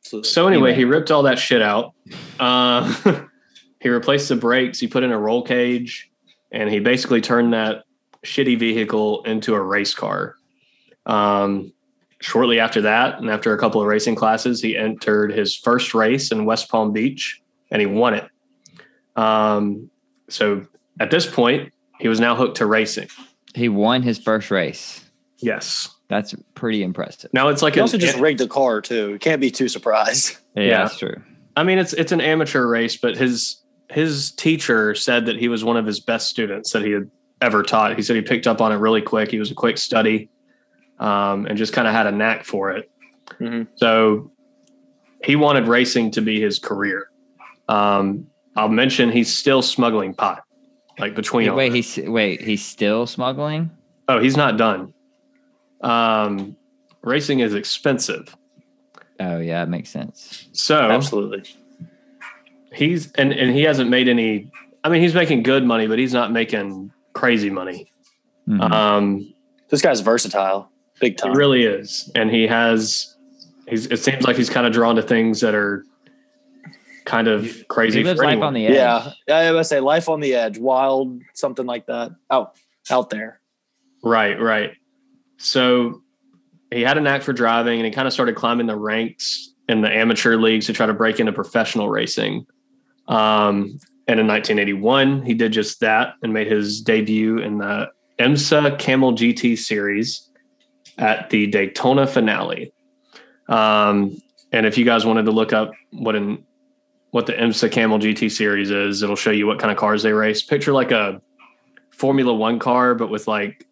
[0.01, 0.75] So anyway, Anyway.
[0.75, 1.93] he ripped all that shit out.
[2.39, 2.93] Uh,
[3.81, 4.79] he replaced the brakes.
[4.79, 6.09] He put in a roll cage,
[6.51, 7.83] and he basically turned that
[8.23, 10.35] shitty vehicle into a race car.
[11.07, 11.73] Um,
[12.21, 16.31] shortly after that, and after a couple of racing classes, he entered his first race
[16.31, 18.29] in West Palm Beach, and he won it.
[19.15, 19.89] Um,
[20.29, 20.65] so
[20.99, 23.07] at this point, he was now hooked to racing.
[23.55, 25.03] He won his first race.
[25.39, 25.94] Yes.
[26.07, 27.33] That's pretty impressive.
[27.33, 29.09] Now it's like He also just rigged the car too.
[29.11, 30.37] You can't be too surprised.
[30.55, 30.77] Yeah, Yeah.
[30.83, 31.21] that's true.
[31.57, 35.63] I mean, it's it's an amateur race, but his his teacher said that he was
[35.65, 37.09] one of his best students that he had
[37.41, 37.95] ever taught.
[37.97, 39.31] He said he picked up on it really quick.
[39.31, 40.29] He was a quick study,
[40.99, 42.89] um, and just kind of had a knack for it.
[43.41, 43.67] Mhm.
[43.75, 44.31] So
[45.23, 47.09] he wanted racing to be his career.
[47.67, 50.43] Um, I'll mention he's still smuggling pot,
[50.99, 51.49] like between.
[51.49, 53.71] all Wait, he's wait, he's still smuggling?
[54.07, 54.93] oh, he's not done.
[55.85, 56.55] Um,
[57.03, 58.35] racing is expensive,
[59.19, 60.47] Oh yeah, it makes sense.
[60.51, 61.43] so Absolutely.
[62.73, 64.51] he's and and he hasn't made any
[64.83, 67.89] i mean he's making good money but he's not making crazy money
[68.47, 68.71] Mhm.
[68.71, 69.33] um
[69.69, 70.69] This guy's versatile.
[70.99, 71.33] Big he time.
[71.33, 73.15] really is and he has
[73.67, 75.83] he's it seems like he's kind of drawn to things that are
[77.05, 78.47] kind of crazy he lives for life anyone.
[78.47, 78.75] on the edge.
[79.27, 79.33] yeah.
[79.35, 82.11] I was say life on the edge, wild, something like that.
[82.31, 82.57] Out
[82.89, 83.39] out there.
[84.03, 84.71] right right
[85.37, 86.01] so
[86.71, 89.81] he had a knack for driving and he kind of started climbing the ranks in
[89.81, 92.45] the amateur leagues to try to break into professional racing
[93.07, 98.79] um and in 1981 he did just that and made his debut in the IMSA
[98.79, 100.29] Camel GT series
[100.97, 102.73] at the Daytona finale.
[103.47, 104.17] Um,
[104.51, 106.45] and if you guys wanted to look up what an
[107.11, 110.11] what the IMSA Camel GT series is, it'll show you what kind of cars they
[110.11, 110.41] race.
[110.41, 111.21] Picture like a
[111.91, 113.65] Formula One car, but with like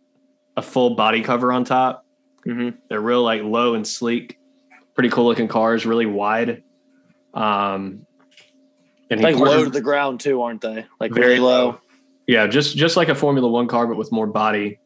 [0.56, 2.06] a full body cover on top.
[2.46, 2.76] Mhm.
[2.90, 4.38] They're real like low and sleek,
[4.94, 6.64] pretty cool looking cars, really wide.
[7.34, 8.06] Um,
[9.10, 10.86] and he Like low to the ground too, aren't they?
[11.00, 11.80] Like very low.
[12.28, 14.80] yeah, just just like a Formula One car, but with more body.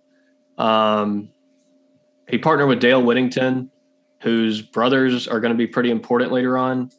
[0.57, 1.29] Um,
[2.27, 3.69] he partnered with Dale Whittington,
[4.21, 6.91] whose brothers are going to be pretty important later on.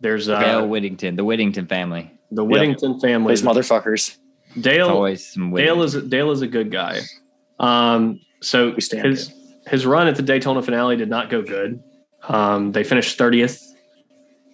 [0.00, 2.10] There's uh, Dale Whittington, the Whittington family.
[2.30, 3.34] the Whittington family.
[3.34, 4.16] Those motherfuckers.
[4.60, 7.00] Dale always Dale is Dale is a good guy.
[7.60, 9.32] Um, so We stand his
[9.68, 11.80] his run at the Daytona finale did not go good.
[12.26, 13.62] Um, they finished thirtieth.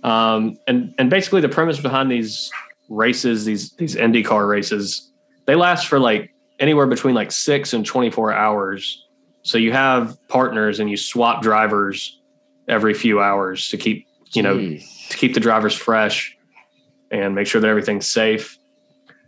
[0.02, 2.50] Um, and and basically the premise behind these
[2.88, 5.10] races, these these IndyCar races,
[5.46, 9.04] they last for like anywhere between like six and twenty four hours.
[9.42, 12.20] So you have partners and you swap drivers
[12.68, 15.08] every few hours to keep you know Jeez.
[15.10, 16.36] to keep the drivers fresh
[17.12, 18.58] and make sure that everything's safe.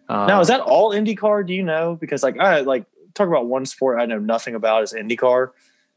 [0.08, 1.46] Uh, Now is that all IndyCar?
[1.46, 1.96] Do you know?
[2.00, 2.84] Because like I like
[3.18, 5.50] talk about one sport I know nothing about is IndyCar.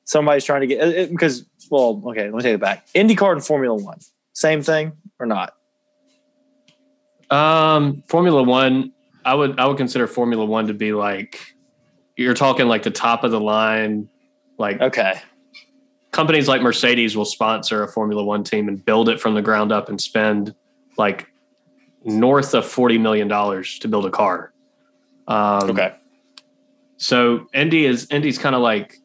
[0.03, 2.87] Somebody's trying to get it, it- because well, okay, let me take it back.
[2.95, 3.99] IndyCar and Formula One,
[4.33, 5.53] same thing or not?
[7.29, 8.91] Um, Formula One,
[9.23, 11.39] I would I would consider Formula One to be like
[12.17, 14.09] you're talking like the top of the line.
[14.57, 15.19] Like Okay,
[16.11, 19.71] companies like Mercedes will sponsor a Formula One team and build it from the ground
[19.71, 20.53] up and spend
[20.97, 21.27] like
[22.03, 24.51] north of forty million dollars to build a car.
[25.27, 25.95] Um, okay,
[27.01, 28.95] So Indy is Indy's kind of like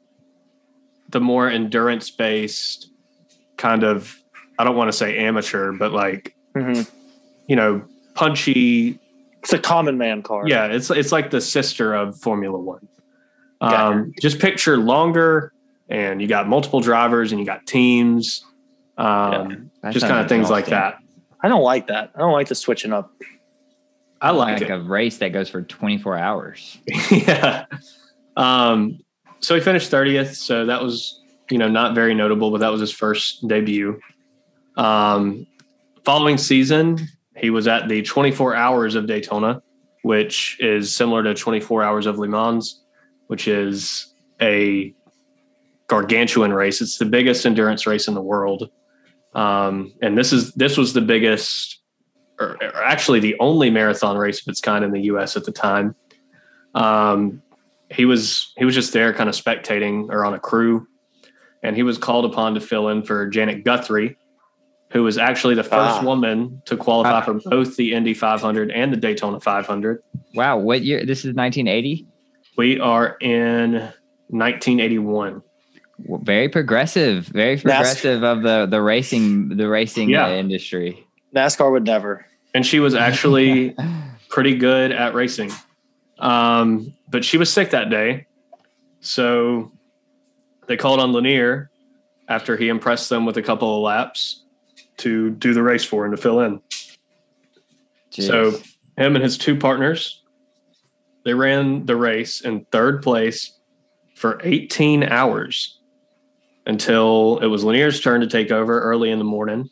[1.09, 2.91] the more endurance based
[3.57, 4.23] kind of
[4.59, 6.83] I don't want to say amateur, but like hmm
[7.47, 7.83] you know
[8.15, 8.99] punchy
[9.43, 10.47] It's a common man car.
[10.47, 12.87] Yeah, it's it's like the sister of Formula One.
[13.63, 15.55] Um, just picture longer,
[15.89, 18.45] and you got multiple drivers, and you got teams,
[18.99, 20.99] um, That just kind of things like that.
[21.41, 22.11] I don't like that.
[22.15, 23.11] I don't like the switching up.
[24.21, 24.71] I like, it.
[24.71, 26.79] a race that goes for 24 hours.
[27.11, 27.67] yeah.
[28.37, 29.01] Um,
[29.41, 30.35] so he finished 30th.
[30.35, 34.01] So that was, you know, not very notable, but that was his first debut.
[34.77, 35.47] Um,
[36.05, 36.99] following season,
[37.37, 39.63] he was at the 24 hours of Daytona,
[40.03, 42.83] which is similar to 24 hours of Le Mans,
[43.27, 44.95] which is a
[45.89, 46.81] gargantuan race.
[46.81, 48.71] It's the biggest endurance race in the world.
[49.35, 51.76] Um, and this is this was the biggest
[52.39, 55.53] or, or actually the only marathon race of its kind in the US at the
[55.53, 55.95] time.
[56.75, 57.43] Um,
[57.91, 60.87] he was he was just there kind of spectating or on a crew
[61.63, 64.17] and he was called upon to fill in for Janet Guthrie
[64.93, 66.05] who was actually the first Ah.
[66.05, 67.21] woman to qualify Ah.
[67.23, 70.01] for both the Indy 500 and the Daytona 500.
[70.35, 71.05] Wow, what year?
[71.05, 72.07] This is 1980.
[72.57, 73.73] We are in
[74.29, 75.43] 1981.
[75.99, 80.35] Well, Very progressive, very progressive of the the racing the racing Yeah.
[80.35, 81.06] industry.
[81.37, 82.27] NASCAR would never.
[82.55, 83.77] And she was actually
[84.29, 85.53] pretty good at racing.
[86.19, 88.27] Um, but she was sick that day.
[89.01, 89.71] So
[90.67, 91.71] they called on Lanier
[92.29, 94.43] after he impressed them with a couple of laps
[94.99, 96.61] to do the race for and to fill in.
[98.11, 98.53] So
[98.97, 100.23] him and his two partners,
[101.25, 103.59] they ran the race in third place
[104.15, 105.79] for 18 hours
[106.67, 109.69] until it was Lanier's turn to take over early in the morning.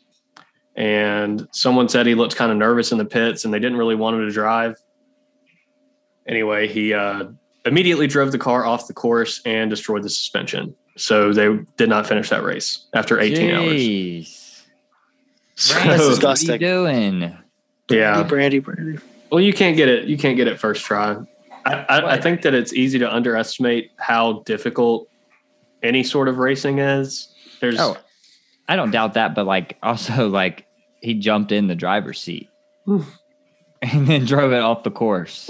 [0.75, 3.95] And someone said he looked kind of nervous in the pits and they didn't really
[3.95, 4.75] want him to drive.
[6.27, 7.25] Anyway, he uh,
[7.65, 10.75] immediately drove the car off the course and destroyed the suspension.
[10.97, 14.65] So they did not finish that race after 18 hours.
[15.55, 16.59] So, That's What are you disgusting.
[16.59, 17.37] doing?
[17.89, 18.23] yeah.
[18.23, 18.99] Brandy, Brandy.
[19.31, 20.07] Well, you can't get it.
[20.07, 21.17] You can't get it first try.
[21.65, 25.07] I, I, I think that it's easy to underestimate how difficult
[25.81, 27.33] any sort of racing is.
[27.61, 27.97] There's Oh,
[28.67, 30.65] I don't doubt that, but like also like
[31.01, 32.49] he jumped in the driver's seat
[32.87, 35.49] and then drove it off the course.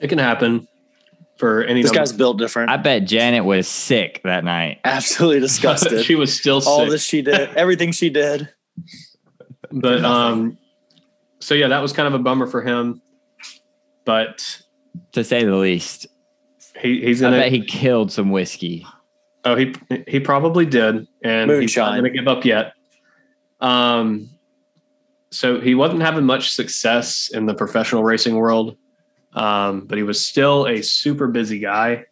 [0.00, 0.68] it can happen
[1.36, 1.82] for any.
[1.82, 2.70] This number- guy's built different.
[2.70, 4.80] I bet Janet was sick that night.
[4.84, 6.04] Absolutely disgusted.
[6.06, 6.90] she was still All sick.
[6.90, 8.48] this she did, everything she did.
[9.70, 10.56] but um,
[11.40, 13.02] so yeah, that was kind of a bummer for him.
[14.04, 14.62] But
[15.12, 16.06] To say the least,
[16.80, 17.42] he, he's I gonna.
[17.42, 18.86] bet he killed some whiskey.
[19.44, 19.74] Oh, he
[20.06, 22.74] he probably did, and he's not going to give up yet.
[23.60, 24.30] Um,
[25.30, 28.76] so he wasn't having much success in the professional racing world,
[29.34, 32.06] um, but he was still a super busy guy.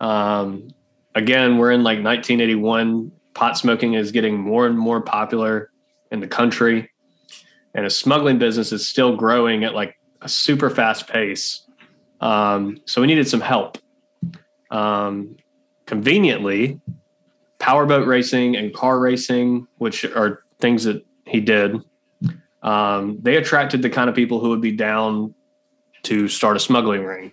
[0.00, 0.68] Um,
[1.14, 3.12] again, we're in like 1981.
[3.34, 5.70] Pot smoking is getting more and more popular
[6.10, 6.90] in the country,
[7.74, 11.64] and a smuggling business is still growing at like a super fast pace.
[12.20, 13.78] Um, so we needed some help.
[14.70, 15.36] Um,
[15.88, 16.78] conveniently,
[17.58, 21.76] powerboat racing and car racing, which are things that he did,
[22.62, 25.34] um, they attracted the kind of people who would be down
[26.02, 27.32] to start a smuggling ring.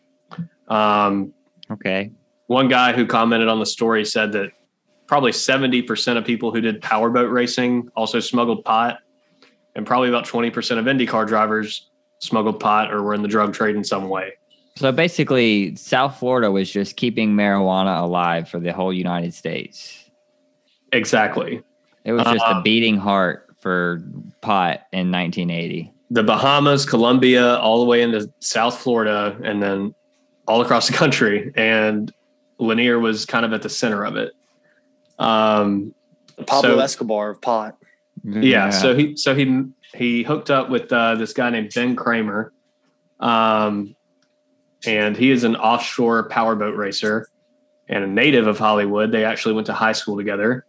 [0.68, 1.34] Um,
[1.70, 2.12] Okay.
[2.48, 4.52] one guy who commented on the story said that
[5.08, 9.00] probably 70% of people who did powerboat racing also smuggled pot,
[9.76, 11.90] and probably about 20% of IndyCar drivers
[12.20, 14.34] smuggled pot or were in the drug trade in some way.
[14.78, 20.10] So basically, South Florida was just keeping marijuana alive for the whole United States.
[20.92, 21.64] Exactly.
[22.04, 24.04] It was just Uh, a beating heart for
[24.42, 25.92] pot in 1980.
[26.12, 29.96] the Bahamas, Colombia, all the way into South Florida, and then
[30.48, 31.52] all across the country.
[31.56, 32.14] And
[32.60, 34.34] Lanier was kind of at the center of it.
[35.18, 35.96] Um,
[36.46, 37.78] Pablo So- Escobar of pot.
[38.24, 39.64] yeah, So he so he
[39.96, 42.52] he hooked up with uh, this guy named Ben Kramer,
[43.20, 43.95] um,
[44.88, 47.28] and he is an offshore powerboat racer
[47.88, 49.12] and a native of Hollywood.
[49.12, 50.66] They actually went to high school together.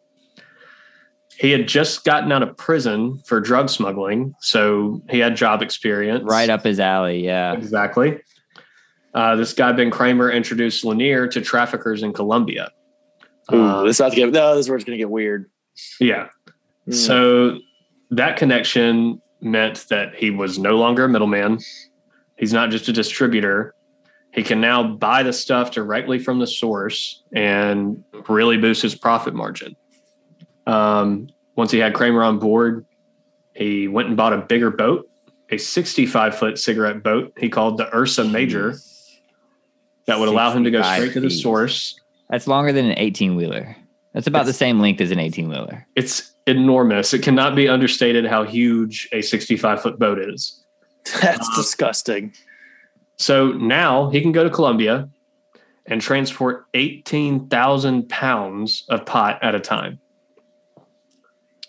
[1.39, 6.25] He had just gotten out of prison for drug smuggling, so he had job experience.
[6.25, 7.25] right up his alley.
[7.25, 7.53] Yeah.
[7.53, 8.21] Exactly.
[9.13, 12.71] Uh, this guy Ben Kramer introduced Lanier to traffickers in Colombia.
[13.53, 14.55] Ooh, Uh, this is to get no.
[14.57, 15.51] This is where it's going to get weird.
[16.01, 16.29] yeah.
[16.89, 16.95] Mm.
[16.95, 17.59] So
[18.11, 21.59] that connection meant that he was no longer a middleman.
[22.39, 23.75] He's not just a distributor.
[24.37, 29.35] He can now buy the stuff directly from the source and really boost his profit
[29.35, 29.75] margin.
[30.67, 32.85] Um, once he had Kramer on board,
[33.55, 35.09] he went and bought a bigger boat,
[35.51, 38.75] a 65 foot cigarette boat he called the Ursa Major
[40.07, 41.99] that would allow him to go 65 straight to the source.
[42.29, 43.75] That's longer than an 18 wheeler.
[44.13, 45.87] That's about the same length as an 18 wheeler.
[45.97, 47.15] It's enormous.
[47.15, 50.63] It cannot be understated how huge a 65 foot boat is.
[51.23, 52.35] That's Uh, disgusting.
[53.17, 55.09] So now he can go to Colombia
[55.87, 59.99] and transport 18,000 pounds of pot at a time,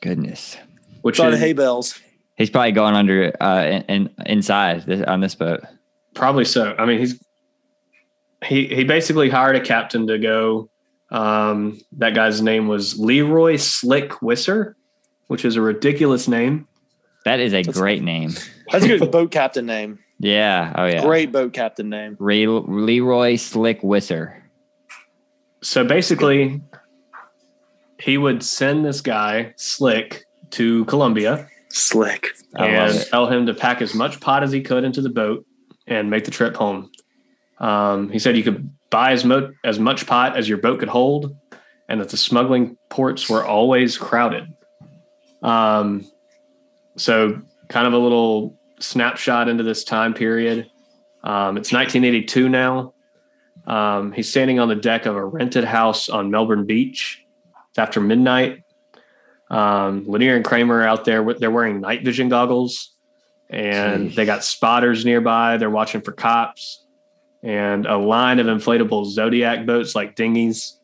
[0.02, 0.58] Goodness.
[1.02, 2.00] which It's on is hay bales.
[2.36, 5.62] He's probably going under uh in, in inside this, on this boat.
[6.14, 6.76] probably so.
[6.78, 7.20] I mean, he's
[8.46, 10.70] he he basically hired a captain to go.
[11.10, 14.74] Um, that guy's name was Leroy Slick Wisser,
[15.28, 16.68] which is a ridiculous name.
[17.26, 18.34] That is a That's- great name.
[18.72, 20.00] That's a good boat captain name.
[20.20, 20.74] Yeah.
[20.76, 21.04] Oh yeah.
[21.04, 22.18] Great boat captain name.
[22.20, 24.42] Ray, Leroy Slick Wisser.
[25.62, 26.62] So basically,
[28.00, 32.28] he would send this guy Slick to Colombia Slick.
[32.56, 33.08] I love and it.
[33.10, 35.46] tell him to pack as much pot as he could into the boat
[35.86, 36.92] and make the trip home.
[37.60, 40.90] Um, he said you could buy as, mo- as much pot as your boat could
[40.90, 41.36] hold,
[41.90, 44.54] and that the smuggling ports were always crowded.
[45.42, 46.06] Um,
[46.98, 50.70] so, kind of a little snapshot into this time period.
[51.24, 52.94] Um, it's 1982 now.
[53.66, 57.24] Um, he's standing on the deck of a rented house on Melbourne Beach.
[57.70, 58.64] It's after midnight.
[59.50, 61.34] Um, Lanier and Kramer are out there.
[61.34, 62.96] They're wearing night vision goggles,
[63.50, 64.16] and Jeez.
[64.16, 65.58] they got spotters nearby.
[65.58, 66.86] They're watching for cops,
[67.44, 70.80] and a line of inflatable Zodiac boats, like dinghies,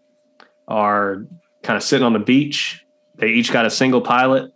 [0.68, 1.26] are
[1.62, 2.86] kind of sitting on the beach.
[3.16, 4.52] They each got a single pilot,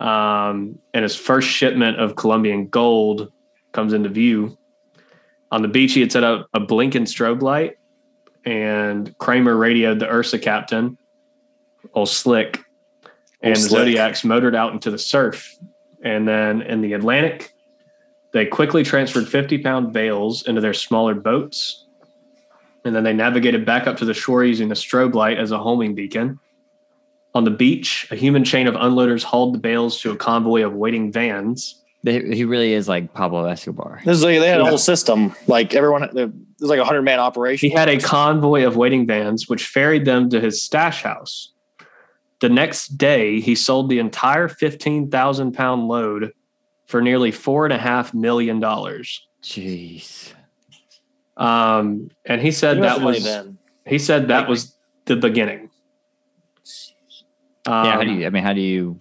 [0.00, 3.32] um, and his first shipment of Colombian gold
[3.72, 4.56] comes into view.
[5.50, 7.78] On the beach, he had set up a blinking strobe light,
[8.44, 10.98] and Kramer radioed the Ursa captain,
[11.94, 12.64] old Slick,
[13.42, 13.80] and the Slick.
[13.80, 15.56] Zodiacs motored out into the surf.
[16.02, 17.54] And then in the Atlantic,
[18.32, 21.86] they quickly transferred 50 pound bales into their smaller boats.
[22.84, 25.58] And then they navigated back up to the shore using the strobe light as a
[25.58, 26.38] homing beacon.
[27.34, 30.72] On the beach, a human chain of unloaders hauled the bales to a convoy of
[30.74, 31.80] waiting vans.
[32.04, 34.00] They, he really is like Pablo Escobar.
[34.04, 35.34] This is like they had a whole system.
[35.46, 37.68] Like everyone, it was like a hundred man operation.
[37.68, 41.52] He had a convoy of waiting vans, which ferried them to his stash house.
[42.40, 46.32] The next day, he sold the entire 15,000 pound load
[46.86, 49.26] for nearly four and a half million dollars.
[49.42, 50.32] Jeez.
[51.36, 53.58] Um, and he said He that must have money was then.
[53.86, 55.67] he said that was the beginning.
[57.68, 57.92] Um, yeah.
[57.92, 58.26] How do you?
[58.26, 58.98] I mean, how do you?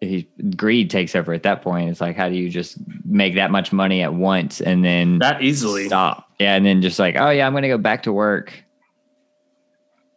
[0.00, 1.90] He, greed takes over at that point.
[1.90, 5.42] It's like, how do you just make that much money at once and then that
[5.42, 5.86] easily?
[5.86, 6.30] stop?
[6.38, 8.52] Yeah, and then just like, oh yeah, I'm gonna go back to work.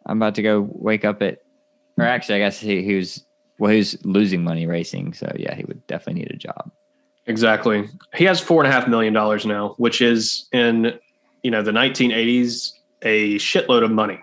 [0.06, 1.40] I'm about to go wake up at,
[1.98, 3.26] or actually, I guess he, he was
[3.58, 6.72] well, he was losing money racing, so yeah, he would definitely need a job.
[7.26, 7.88] Exactly.
[8.14, 11.00] He has four and a half million dollars now, which is in
[11.42, 14.20] you know the 1980s a shitload of money.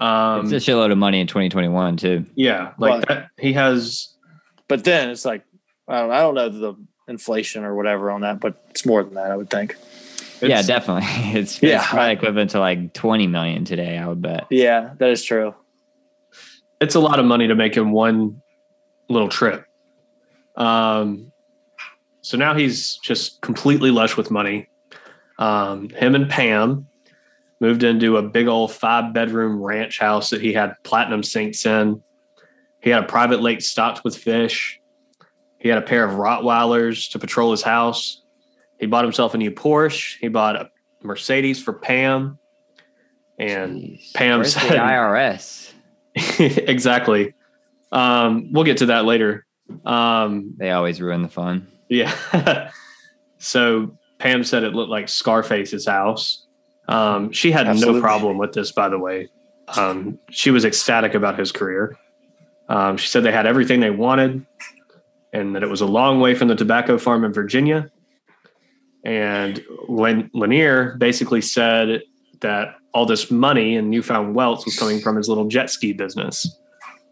[0.00, 2.24] Um, it's a shitload of money in 2021 too.
[2.34, 3.28] yeah, like But- that.
[3.38, 4.08] He has
[4.68, 5.44] But then it's like
[5.88, 6.74] I don't, I don't know the
[7.08, 9.30] inflation or whatever on that, but it's more than that.
[9.30, 9.76] I would think.
[10.40, 11.06] yeah, definitely.
[11.38, 11.80] It's, Yeah.
[11.80, 13.98] it's probably equivalent to like 20 million today.
[13.98, 14.46] I would bet.
[14.50, 15.54] Yeah, that is true.
[16.80, 18.40] it's a lot of money to make in one
[19.10, 19.66] little trip.
[20.56, 21.30] Um,
[22.22, 24.68] so now he's just completely lush with money.
[25.38, 26.86] Um, him and Pam
[27.60, 32.02] moved into a big old five bedroom ranch house that he had platinum sinks in.
[32.82, 34.80] He had a private lake stocked with fish.
[35.58, 38.22] He had a pair of Rottweilers to patrol his house.
[38.78, 40.16] He bought himself a new Porsche.
[40.20, 40.70] He bought a
[41.02, 42.38] Mercedes for Pam.
[43.38, 44.14] And Jeez.
[44.14, 45.72] Pam Where's the said- IRS.
[46.68, 47.34] exactly.
[47.92, 49.44] Um, we'll get to that later.
[49.84, 51.68] Um, They always ruin the fun.
[51.90, 52.70] yeah.
[53.38, 56.46] so Pam said it looked like Scarface's house.
[56.90, 58.00] Um, she had Absolutely.
[58.00, 59.28] no problem with this, by the way.
[59.76, 61.96] Um, she was ecstatic about his career.
[62.68, 64.44] Um, she said they had everything they wanted
[65.32, 67.90] and that it was a long way from the tobacco farm in Virginia.
[69.04, 72.02] And Len- Lanier basically said
[72.40, 76.56] that all this money and newfound wealth was coming from his little jet ski business.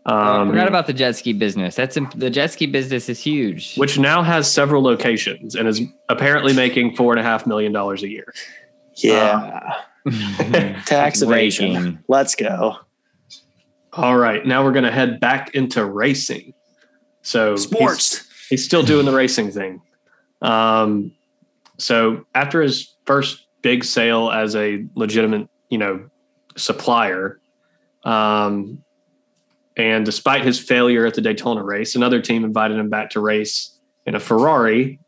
[0.07, 1.75] Oh, I Um, forgot about the jet ski business.
[1.77, 3.77] That's imp- the jet ski business is huge.
[3.77, 8.03] which now has several locations and is apparently making four and a half million dollars
[8.03, 8.33] a year.
[9.03, 9.83] Yeah,
[10.87, 11.75] tax evasion.
[11.75, 11.99] Raking.
[12.09, 12.77] Let's go.
[13.93, 16.55] All right, now we're going to head back into racing.
[17.23, 18.29] So he's- Sports.
[18.49, 19.83] he's, still doing the racing thing.
[20.41, 21.13] Um,
[21.79, 26.09] so after his first big sale as a legitimate, you know,
[26.57, 27.41] supplier,
[28.05, 28.83] um,
[29.77, 33.79] and despite his failure at the Daytona race, another team invited him back to race
[34.07, 34.99] in a Ferrari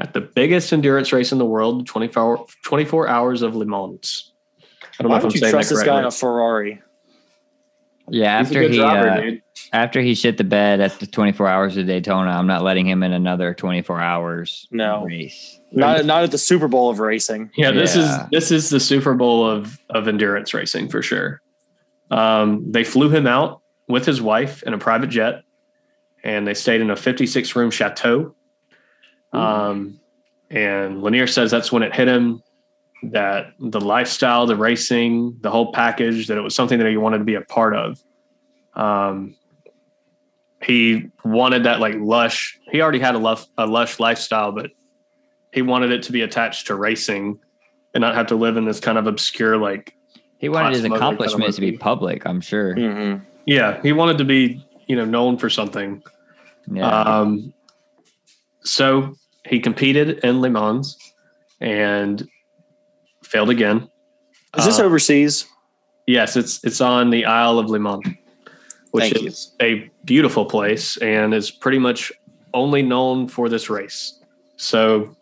[0.00, 4.32] at the biggest endurance race in the world, 24, 24 hours of Le Mans.
[4.98, 6.80] I don't Why know if I'm you saying trust that this guy in a Ferrari?
[8.10, 9.30] Yeah, He's after he driver, uh,
[9.72, 13.02] after he shit the bed at the 24 hours of Daytona, I'm not letting him
[13.02, 15.04] in another 24 hours No.
[15.04, 15.58] race.
[15.72, 17.50] Not not at the Super Bowl of racing.
[17.56, 18.02] Yeah, this Yeah.
[18.02, 21.40] is this is the Super Bowl of of endurance racing for sure.
[22.10, 25.42] Um, they flew him out with his wife in a private jet,
[26.22, 28.34] and they stayed in a 56 room chateau.
[29.34, 30.00] Um,
[30.50, 32.42] and Lanier says that's when it hit him
[33.04, 37.18] that the lifestyle, the racing, the whole package, that it was something that he wanted
[37.18, 38.00] to be a part of.
[38.74, 39.36] Um,
[40.62, 42.58] he wanted that like lush.
[42.70, 44.70] He already had a, lush, a lush lifestyle, but
[45.52, 47.38] he wanted it to be attached to racing
[47.92, 49.94] and not have to live in this kind of obscure like
[50.38, 52.74] He wanted his Hot smoker kind of accomplishments to be public, I'm sure.
[52.74, 53.22] Mm-hmm.
[53.46, 56.02] yeah he wanted to be you know known for something
[56.70, 56.88] Yeah.
[56.88, 57.52] um
[58.64, 59.14] so
[59.46, 60.96] he competed in le mans
[61.60, 62.28] and
[63.22, 63.88] failed again
[64.56, 65.46] Is this Uh, overseas?
[66.06, 68.04] yes it's it's on the isle of le mans
[68.90, 69.28] which Thank you.
[69.28, 72.12] is a beautiful place and is pretty much
[72.52, 74.20] only known for this race
[74.56, 75.16] so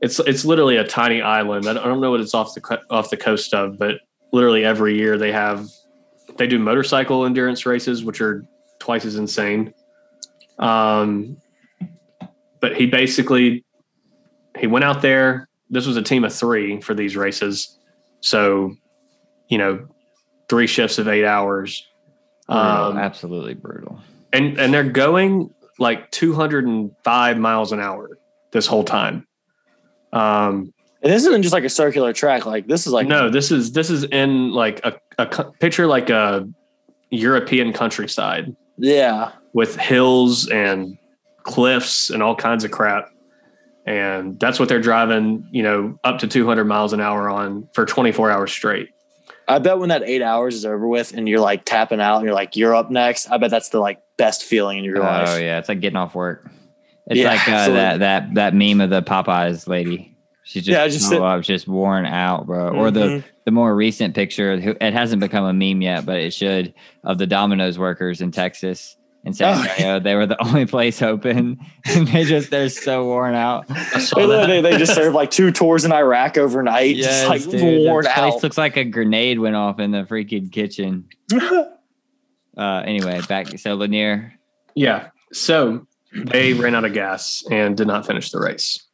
[0.00, 2.80] it's it's literally a tiny island i don't, I don't know what it's off the
[2.88, 3.96] off the coast of but
[4.32, 5.66] literally every year they have
[6.38, 8.46] they do motorcycle endurance races which are
[8.78, 9.74] twice as insane
[10.58, 11.36] um
[12.60, 13.64] but he basically
[14.58, 17.78] he went out there this was a team of three for these races
[18.20, 18.74] so
[19.48, 19.86] you know
[20.48, 21.86] three shifts of eight hours
[22.48, 24.00] Brutal, um, absolutely brutal.
[24.32, 28.18] and and they're going like 205 miles an hour
[28.52, 29.26] this whole time
[30.12, 32.44] um And this isn't just like a circular track.
[32.44, 35.26] Like this is like no this is this is in like a, a
[35.60, 36.46] picture like a
[37.10, 39.32] european countryside Yeah.
[39.52, 40.98] with hills and
[41.44, 43.10] cliffs and all kinds of crap
[43.86, 47.84] and that's what they're driving you know up to 200 miles an hour on for
[47.86, 48.88] 24 hours straight
[49.48, 52.24] I bet when that eight hours is over with and you're like tapping out and
[52.24, 53.28] you're like, you're up next.
[53.32, 55.28] I bet that's the like best feeling in your Oh life.
[55.28, 56.48] Oh, yeah, it's like getting off work.
[57.08, 60.16] It's Yeah, like uh, that that that meme of the Popeyes lady.
[60.44, 62.68] She's just Yeah, yeah, just just, sit- up, just worn out, bro.
[62.68, 63.24] Or the Mhm.
[63.44, 64.52] the more recent picture.
[64.80, 66.72] It hasn't become a meme yet, but it should
[67.02, 71.58] of the Domino's workers in Texas and San Oh, They were the only place open,
[71.84, 73.68] and they just they're so worn out.
[73.68, 76.96] They, they, they just served like two tours in Iraq overnight.
[76.96, 78.42] just like dude, worn the place out.
[78.42, 81.08] looks like a grenade went off in the freaking kitchen.
[82.56, 84.34] Uh, anyway, back so Lanier.
[84.74, 88.86] yeah so they ran out of gas and did not finish the race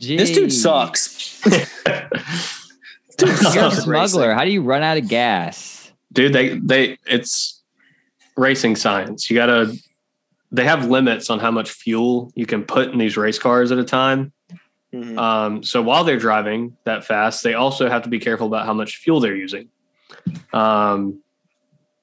[0.00, 1.40] this dude sucks.
[1.42, 4.34] Dude, You're a smuggler.
[4.34, 5.92] How do you run out of gas?
[6.12, 7.59] dude they they it's
[8.40, 9.30] racing science.
[9.30, 9.76] You gotta
[10.50, 13.78] they have limits on how much fuel you can put in these race cars at
[13.78, 14.32] a time.
[14.92, 15.16] Mhm.
[15.16, 18.74] um, so while they're driving that fast they also have to be careful about how
[18.74, 19.68] much fuel they're using.
[20.52, 21.20] Um,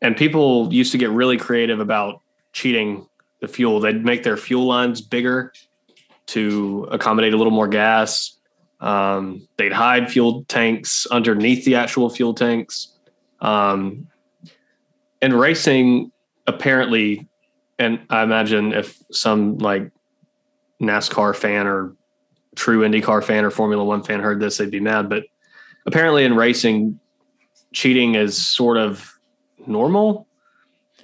[0.02, 2.22] and people used to get really creative about
[2.54, 3.06] cheating
[3.42, 3.82] the fuel.
[3.82, 5.52] They'd make their fuel lines bigger
[6.28, 8.38] to accommodate a little more gas.
[8.80, 12.94] Um, they'd hide fuel tanks underneath the actual fuel tanks.
[13.42, 14.08] Um,
[15.22, 16.12] and racing
[16.48, 17.28] apparently,
[17.78, 19.92] and I imagine if some like
[20.82, 21.96] NASCAR fan or
[22.56, 25.10] true IndyCar fan or Formula One fan heard this, they'd be mad.
[25.10, 25.24] But
[25.86, 27.00] apparently, in racing,
[27.74, 29.20] cheating is sort of
[29.66, 30.28] normal.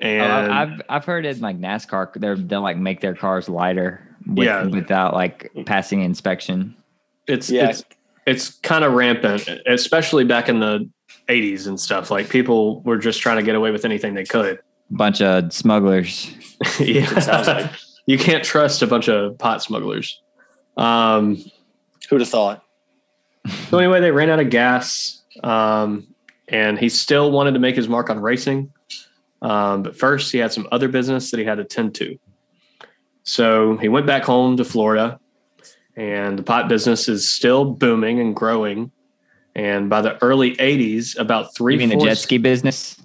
[0.01, 3.47] Oh, And I- I've I've heard in like NASCAR, they're they'll like make their cars
[3.49, 4.65] lighter, with, Yeah.
[4.65, 6.75] without like passing inspection.
[7.27, 7.69] it's Yeah.
[7.69, 7.83] it's
[8.25, 10.89] it's kind of rampant, especially back in the
[11.29, 12.09] 80s and stuff.
[12.11, 14.59] Like people were just trying to get away with anything they could.
[14.95, 16.31] Bunch of smugglers.
[16.79, 17.19] yeah.
[17.19, 17.71] sounds like.
[18.05, 20.21] you can't trust a bunch of pot smugglers.
[20.77, 21.43] Um,
[22.09, 22.63] Who'd have thought?
[23.69, 26.07] so anyway, they ran out of gas, um,
[26.47, 28.71] and he still wanted to make his mark on racing.
[29.41, 32.17] Um, but first, he had some other business that he had to tend to.
[33.23, 35.19] So he went back home to Florida,
[35.95, 38.91] and the pot business is still booming and growing.
[39.55, 43.02] And by the early '80s, about three You mean the jet ski business?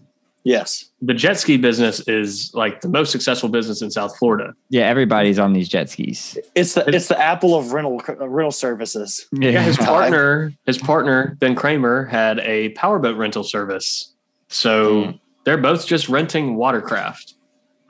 [0.49, 0.87] Yes.
[1.03, 4.55] the jet ski business is like the most successful business in South Florida.
[4.71, 6.39] Yeah, everybody's on these jet skis.
[6.55, 9.27] It's the it's the Apple of rental uh, rental services.
[9.33, 14.15] Yeah, his partner, his partner Ben Kramer had a powerboat rental service,
[14.49, 15.11] so Hmm.
[15.45, 17.35] they're both just renting watercraft.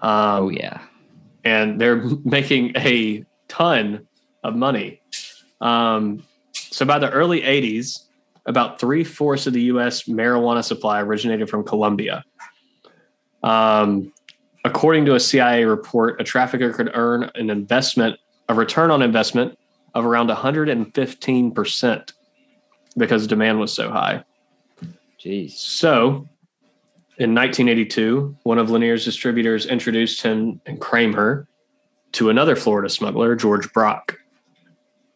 [0.03, 0.11] Um,
[0.45, 0.81] Oh yeah.
[1.45, 4.07] and they're making a ton
[4.43, 5.01] of money.
[5.61, 8.01] Um, so by the early '80s,
[8.47, 10.05] about three fourths of the U.S.
[10.05, 12.25] marijuana supply originated from Colombia.
[13.43, 14.13] Um,
[14.65, 18.19] according to a CIA report, a trafficker could earn an investment,
[18.49, 19.59] a return on investment
[19.95, 22.13] of around 115 percent
[22.97, 24.25] because demand was so high.
[25.21, 25.53] Jeez.
[25.53, 26.29] So
[27.19, 31.49] in 1982, one of Lanier's distributors introduced him and Kramer
[32.13, 34.19] to another Florida smuggler, George Brock.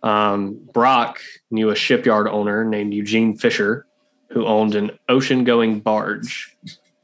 [0.03, 1.21] Um, Brock
[1.51, 3.87] knew a shipyard owner named Eugene Fisher,
[4.31, 6.57] who owned an ocean-going barge.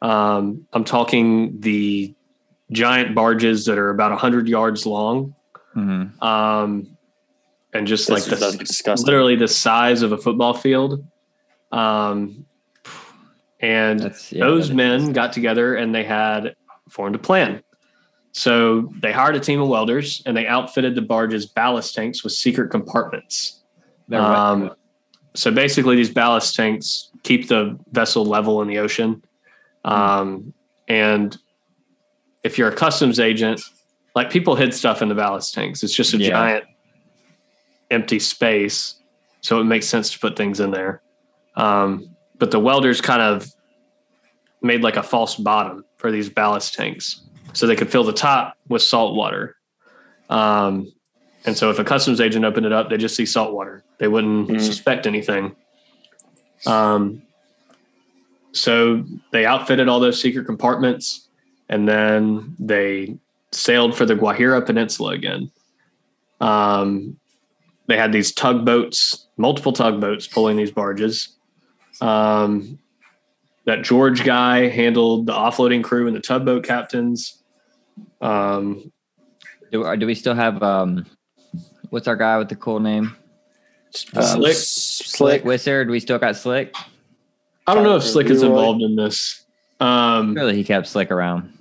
[0.03, 2.14] Um, I'm talking the
[2.70, 5.34] giant barges that are about 100 yards long,
[5.76, 6.22] Mhm.
[6.22, 6.86] um,
[7.72, 9.07] and just like the disgusting.
[9.07, 11.05] literally the size of a football field.
[11.72, 12.44] Um,
[13.61, 16.55] and yeah, those men is- got together and they had
[16.88, 17.62] formed a plan.
[18.32, 22.32] So they hired a team of welders and they outfitted the barge's ballast tanks with
[22.32, 23.62] secret compartments.
[24.07, 24.20] They're.
[24.22, 24.70] Um,
[25.34, 29.22] so basically, these ballast tanks keep the vessel level in the ocean.
[29.84, 30.52] Um,
[30.88, 31.36] and
[32.42, 33.60] if you're a customs agent,
[34.14, 36.30] like people hid stuff in the ballast tanks, it's just a Yeah.
[36.30, 36.64] giant
[37.90, 38.96] empty space.
[39.40, 41.02] So it makes sense to put things in there.
[41.56, 43.46] Um, but the welders kind of
[44.62, 47.22] made like a false bottom for these ballast tanks
[47.52, 49.56] so they could fill the top with salt water.
[50.28, 50.92] Um,
[51.44, 53.84] and so if a customs agent opened it up, they just see salt water.
[53.98, 54.60] They wouldn't Mm.
[54.60, 55.56] suspect anything.
[56.66, 57.22] Um,
[58.53, 61.28] so they outfitted all those secret compartments
[61.68, 63.18] and then they
[63.53, 65.51] sailed for the Guajira Peninsula again.
[66.40, 67.18] Um,
[67.86, 71.36] they had these tugboats, multiple tugboats pulling these barges.
[72.01, 72.78] Um,
[73.64, 77.42] that George guy handled the offloading crew and the tugboat captains.
[78.20, 78.92] Um,
[79.70, 81.05] do, do we still have um,
[81.90, 83.14] what's our guy with the cool name?
[84.14, 84.57] Uh, Slick.
[84.57, 85.44] Slick.
[85.44, 85.90] Wizard.
[85.90, 86.74] We still got Slick.
[87.68, 89.44] I don't know if Slick is involved in this.
[89.80, 91.52] Um, Really, he kept Slick around.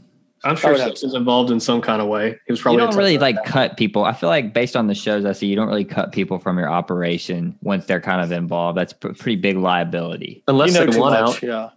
[0.44, 2.40] I'm sure would Slick have is involved in some kind of way.
[2.46, 4.06] He was probably a don't really tugboat like cut people.
[4.06, 6.58] I feel like based on the shows I see, you don't really cut people from
[6.58, 8.78] your operation once they're kind of involved.
[8.78, 10.44] That's a pretty big liability.
[10.48, 11.44] unless You know they too want much, out.
[11.44, 11.70] Yeah.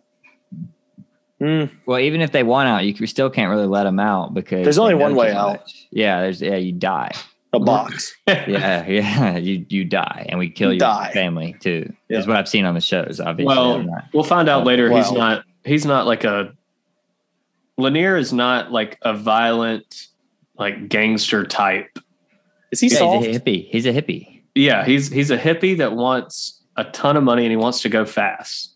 [1.41, 4.63] Mm, Well, even if they want out, you still can't really let them out because
[4.65, 5.53] There's only one way too out.
[5.53, 5.87] much.
[5.91, 7.13] Yeah, there's yeah, you die.
[7.53, 8.15] A box.
[8.29, 11.11] Yeah, yeah, you you die, and we kill You your die.
[11.13, 11.93] family too.
[12.09, 12.19] Yeah.
[12.21, 13.19] Is what I've seen on the shows.
[13.21, 14.91] Obviously, Well, We'll find out oh, later.
[14.91, 15.45] he's not.
[15.65, 16.53] He's not like a.
[17.77, 20.09] Lanier is not like a violent,
[20.59, 21.99] like gangster type.
[22.73, 23.27] Is he he's soft?
[23.27, 23.69] a hippie.
[23.71, 24.43] He's a hippie.
[24.55, 27.89] Yeah, he's he's a hippie that wants a ton of money and he wants to
[27.89, 28.75] go fast.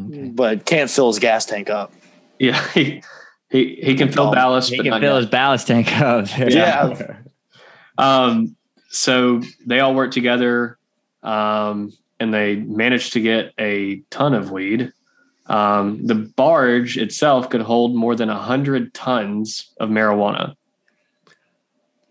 [0.00, 0.28] Okay.
[0.28, 1.92] But can't fill his gas tank up.
[2.38, 3.02] Yeah, he
[3.50, 5.22] he, he can fill ballast, He but can not fill gas.
[5.22, 6.26] his ballast tank up.
[6.38, 7.16] Yeah.
[8.00, 8.56] Um,
[8.88, 10.78] so they all worked together,
[11.22, 14.92] um, and they managed to get a ton of weed.
[15.46, 20.54] Um, the barge itself could hold more than a hundred tons of marijuana.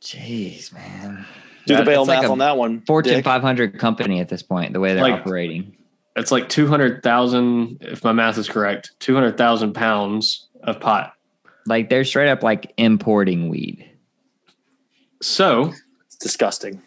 [0.02, 1.26] Jeez, man.
[1.66, 2.82] Do the That- bail it's like math on that one.
[2.82, 3.26] Fortune Dick.
[3.26, 5.76] 500 company at this point, the way they're Like- operating.
[6.16, 10.80] It's like two hundred thousand, if my math is correct, two hundred thousand pounds of
[10.80, 11.14] pot.
[11.66, 13.89] Like they're straight up like importing weed.
[15.22, 15.74] So
[16.06, 16.82] It's disgusting.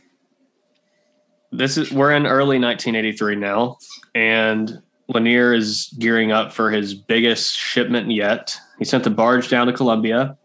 [1.52, 3.76] this is we're in early 1983 now,
[4.14, 8.56] and Lanier is gearing up for his biggest shipment yet.
[8.78, 10.38] He sent the barge down to Colombia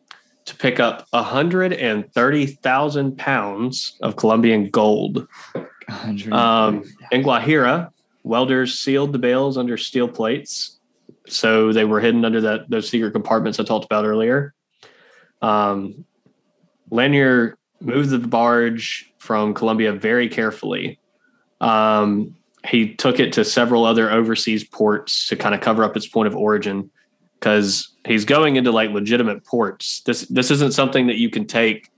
[0.45, 5.27] to pick up 130,000 pounds of Colombian gold.
[5.87, 6.33] 100.
[6.33, 7.91] Um, in Guajira,
[8.23, 10.79] welders sealed the bales under steel plates,
[11.27, 14.53] so they were hidden under that those secret compartments I talked about earlier.
[15.41, 16.03] Um,
[16.91, 20.99] Lanier moved the barge from Colombia very carefully.
[21.61, 26.07] Um, he took it to several other overseas ports to kind of cover up its
[26.07, 26.89] point of origin
[27.39, 30.01] because he's going into like legitimate ports.
[30.01, 31.89] This this isn't something that you can take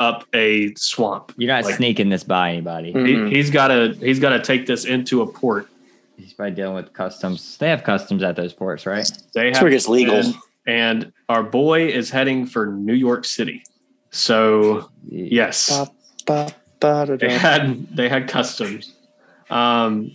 [0.00, 1.32] up a swamp.
[1.36, 2.92] You're not like- sneaking this by anybody.
[2.92, 5.68] He, he's got to he's got to take this into a port.
[6.16, 7.56] He's probably dealing with customs.
[7.58, 9.08] They have customs at those ports, right?
[9.34, 10.16] They That's have where it gets legal.
[10.16, 10.34] and,
[10.66, 13.62] and our boy is heading for New York City.
[14.10, 15.68] So yes,
[16.26, 18.94] Ba, ba, ba, they had they had customs.
[19.50, 20.12] Um,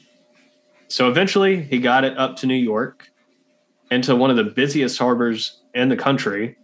[0.88, 3.10] so eventually he got it up to New York,
[3.92, 6.58] into one of the busiest harbors in the country.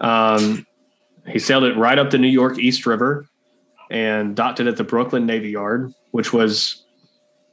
[0.00, 0.66] Um,
[1.26, 3.26] he sailed it right up the New York East River
[3.90, 6.84] and docked it at the Brooklyn Navy Yard, which was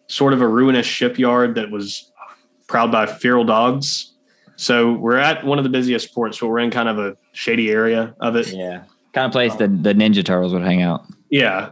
[0.07, 2.11] sort of a ruinous shipyard that was
[2.67, 4.13] prowled by feral dogs.
[4.55, 7.71] So we're at one of the busiest ports, but we're in kind of a shady
[7.71, 8.53] area of it.
[8.53, 8.83] Yeah.
[9.13, 11.05] Kind of place the, the Ninja Turtles would hang out.
[11.29, 11.71] Yeah.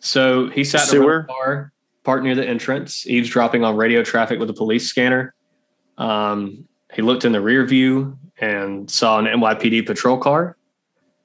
[0.00, 1.18] So he sat in a Sewer?
[1.18, 1.72] rental car
[2.04, 5.34] parked near the entrance, eavesdropping on radio traffic with a police scanner.
[5.98, 10.56] Um, he looked in the rear view and saw an NYPD patrol car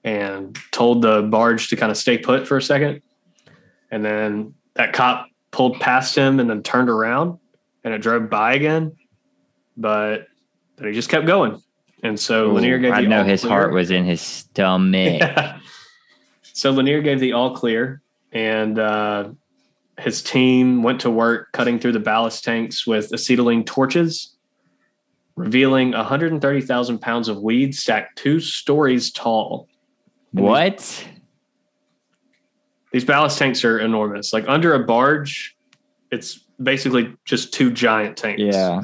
[0.03, 3.01] and told the barge to kind of stay put for a second.
[3.91, 7.37] And then that cop pulled past him and then turned around
[7.83, 8.95] and it drove by again.
[9.77, 10.27] But
[10.77, 11.61] but he just kept going.
[12.03, 13.51] And so Lanier gave I the know all his clear.
[13.53, 15.21] heart was in his stomach.
[16.41, 19.29] so Lanier gave the all clear, and uh,
[19.99, 24.35] his team went to work cutting through the ballast tanks with acetylene torches,
[25.35, 29.67] revealing 130,000 pounds of weed stacked two stories tall.
[30.31, 31.07] what?
[32.91, 34.33] These ballast tanks are enormous.
[34.33, 35.55] Like under a barge,
[36.11, 38.41] it's basically just two giant tanks.
[38.41, 38.81] Yeah.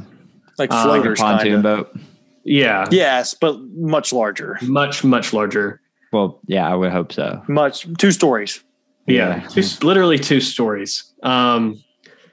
[0.57, 1.91] Like Uh, floaters, Pontoon kind of.
[1.93, 1.99] boat.
[2.47, 2.85] Yeah.
[2.91, 4.57] Yes, but much larger.
[4.61, 5.81] Much, much larger.
[6.13, 7.43] Well, yeah, I would hope so.
[7.49, 8.63] Much two stories.
[9.05, 9.47] Yeah, Yeah.
[9.47, 11.13] two, literally two stories.
[11.23, 11.83] Um,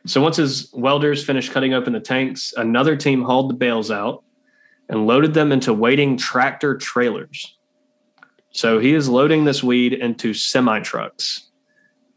[0.07, 4.23] so once his welders finished cutting open the tanks, another team hauled the bales out
[4.89, 7.57] and loaded them into waiting tractor trailers.
[8.51, 11.49] So he is loading this weed into semi trucks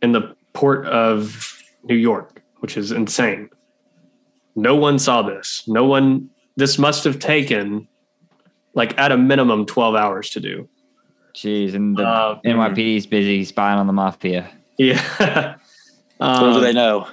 [0.04, 3.50] in the port of New York, which is insane.
[4.56, 5.64] No one saw this.
[5.68, 6.30] No one.
[6.58, 7.88] This must have taken
[8.74, 10.68] like at a minimum twelve hours to do.
[11.34, 14.49] Jeez, and the Uh, NYPD's busy spying on the mafia.
[14.78, 15.01] Yeah.
[16.20, 17.08] Little do Um, they know.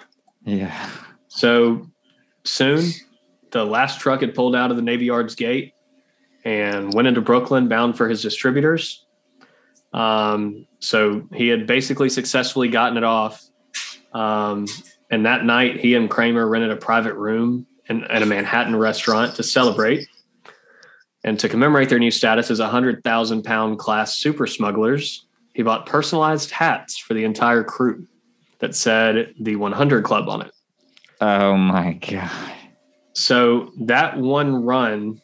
[0.44, 0.90] Yeah.
[1.28, 1.86] So
[2.44, 2.84] soon,
[3.50, 5.74] the last truck had pulled out of the Navy Yards gate
[6.44, 9.04] and went into Brooklyn bound for his distributors.
[9.92, 13.42] Um, so he had basically successfully gotten it off.
[14.12, 14.66] Um,
[15.10, 19.34] and that night, he and Kramer rented a private room in, at a Manhattan restaurant
[19.36, 20.08] to celebrate.
[21.22, 26.50] And to commemorate their new status as 100,000 pound class super smugglers, he bought personalized
[26.50, 28.06] hats for the entire crew
[28.58, 30.52] that said the 100 Club on it.
[31.20, 32.52] Oh my god.
[33.14, 35.22] So that one run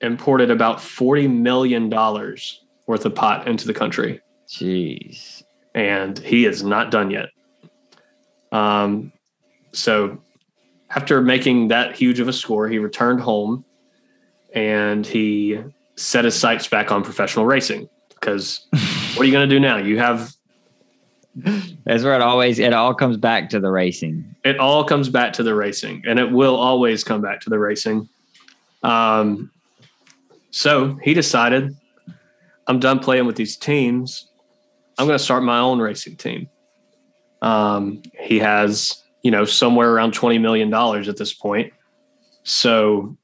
[0.00, 4.20] imported about $40 million worth of pot into the country.
[4.48, 5.42] Jeez.
[5.74, 7.28] And he is not done yet.
[8.52, 9.12] Um,
[9.72, 10.18] so
[10.90, 13.64] after making that huge of a score, he returned home
[14.54, 15.58] and he
[15.96, 17.88] set his sights back on professional racing.
[18.08, 18.66] Because
[19.14, 19.76] what are you going to do now?
[19.76, 20.32] You have
[21.84, 24.34] That's where it always it all comes back to the racing.
[24.44, 27.58] it all comes back to the racing and it will always come back to the
[27.58, 28.08] racing
[28.82, 29.50] um,
[30.50, 31.76] so he decided
[32.66, 34.28] i'm done playing with these teams
[34.98, 36.48] i'm going to start my own racing team
[37.42, 41.72] um, he has you know somewhere around 20 million dollars at this point
[42.44, 43.16] so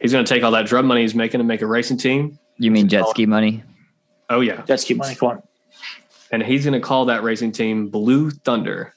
[0.00, 2.38] he's going to take all that drug money he's making and make a racing team
[2.58, 3.62] You mean jet ski money?
[4.28, 5.14] oh yeah Jet ski money.
[5.14, 5.42] Come on.
[6.30, 8.94] and he's going to call that racing team blue thunder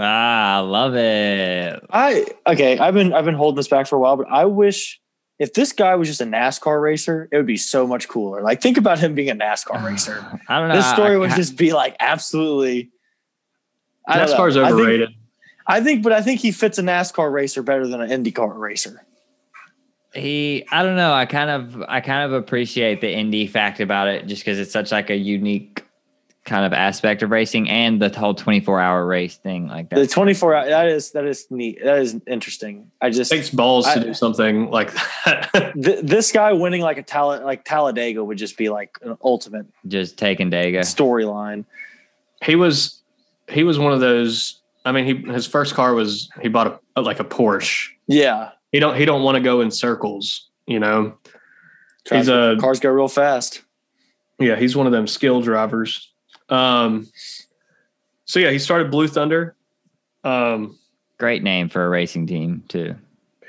[0.00, 1.84] Ah, I love it.
[1.90, 2.78] I okay.
[2.78, 5.00] I've been I've been holding this back for a while, but I wish
[5.40, 8.40] if this guy was just a NASCAR racer, it would be so much cooler.
[8.40, 10.24] Like think about him being a NASCAR racer.
[10.48, 10.76] I don't know.
[10.76, 12.90] This story I- would I- just be like absolutely.
[14.06, 15.08] I don't nascar's I think- overrated
[15.68, 19.04] I think, but I think he fits a NASCAR racer better than an IndyCar racer.
[20.14, 24.08] he i don't know i kind of i kind of appreciate the indie fact about
[24.08, 25.84] it just because it's such like a unique
[26.46, 29.96] kind of aspect of racing and the whole 24 hour race thing like that.
[29.96, 31.78] The twenty four hour that is that is neat.
[31.84, 32.90] That is interesting.
[33.02, 34.90] I just it takes balls to do something like
[35.26, 39.18] that th- this guy winning like a talent like Talladega would just be like an
[39.22, 40.80] ultimate just taking Dega.
[40.80, 41.66] storyline.
[42.42, 43.02] he was
[43.50, 47.00] he was one of those i mean he his first car was he bought a
[47.00, 47.88] like a porsche.
[48.06, 51.16] Yeah, he don't he don't want to go in circles you know?
[52.10, 53.62] He's a cars go real fast.
[54.38, 56.12] yeah he's one of them skill drivers.
[56.48, 57.08] Um
[58.24, 59.56] so yeah he started blue thunder.
[60.24, 60.78] Um
[61.18, 62.94] Great name for a racing team too.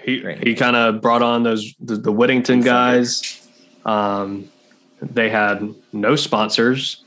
[0.01, 0.45] he Great.
[0.45, 3.47] he kind of brought on those the, the whittington guys.
[3.85, 4.49] Um
[5.01, 7.03] they had no sponsors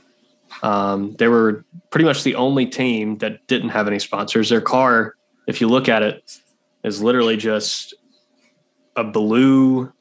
[0.62, 4.48] um, they were pretty much the only team that didn't have any sponsors.
[4.48, 5.14] Their car,
[5.46, 6.38] if you look at it,
[6.84, 7.94] is literally just
[8.96, 9.92] a blue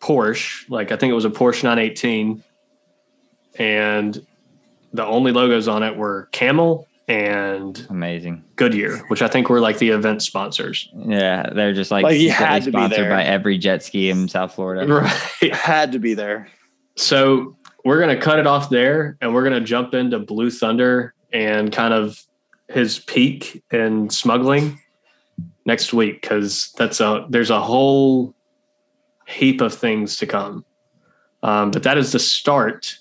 [0.00, 0.68] Porsche.
[0.68, 2.42] Like I think it was a Porsche 918,
[3.58, 4.26] and
[4.92, 8.42] the only logos on it were Camel and Amazing.
[8.56, 10.88] Goodyear, which I think were like the event sponsors.
[10.94, 13.10] Yeah, they're just like, Like, he secretly had to be sponsored there.
[13.10, 14.86] by every jet ski in South Florida.
[15.42, 15.54] Right.
[15.54, 16.48] Had to be there.
[16.96, 20.50] So we're going to cut it off there and we're going to jump into Blue
[20.50, 22.22] Thunder and kind of
[22.68, 24.80] his peak in smuggling
[25.66, 28.34] next week because that's a there's a whole
[29.26, 30.64] heap of things to come.
[31.42, 32.98] Um, but that is the start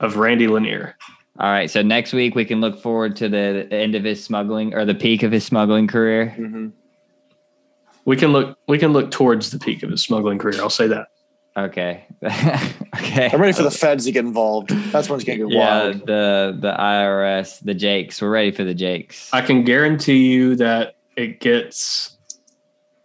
[0.00, 0.96] of Randy Lanier.
[1.40, 4.74] All right, so next week we can look forward to the end of his smuggling
[4.74, 6.34] or the peak of his smuggling career.
[6.36, 6.68] Mm-hmm.
[8.04, 10.60] We can look we can look towards the peak of his smuggling career.
[10.60, 11.08] I'll say that.
[11.58, 13.30] Okay, okay.
[13.32, 14.70] I'm ready for the feds to get involved.
[14.92, 16.06] That's when it's gonna get yeah, wild.
[16.06, 18.22] the the IRS, the Jakes.
[18.22, 19.28] We're ready for the Jakes.
[19.32, 22.16] I can guarantee you that it gets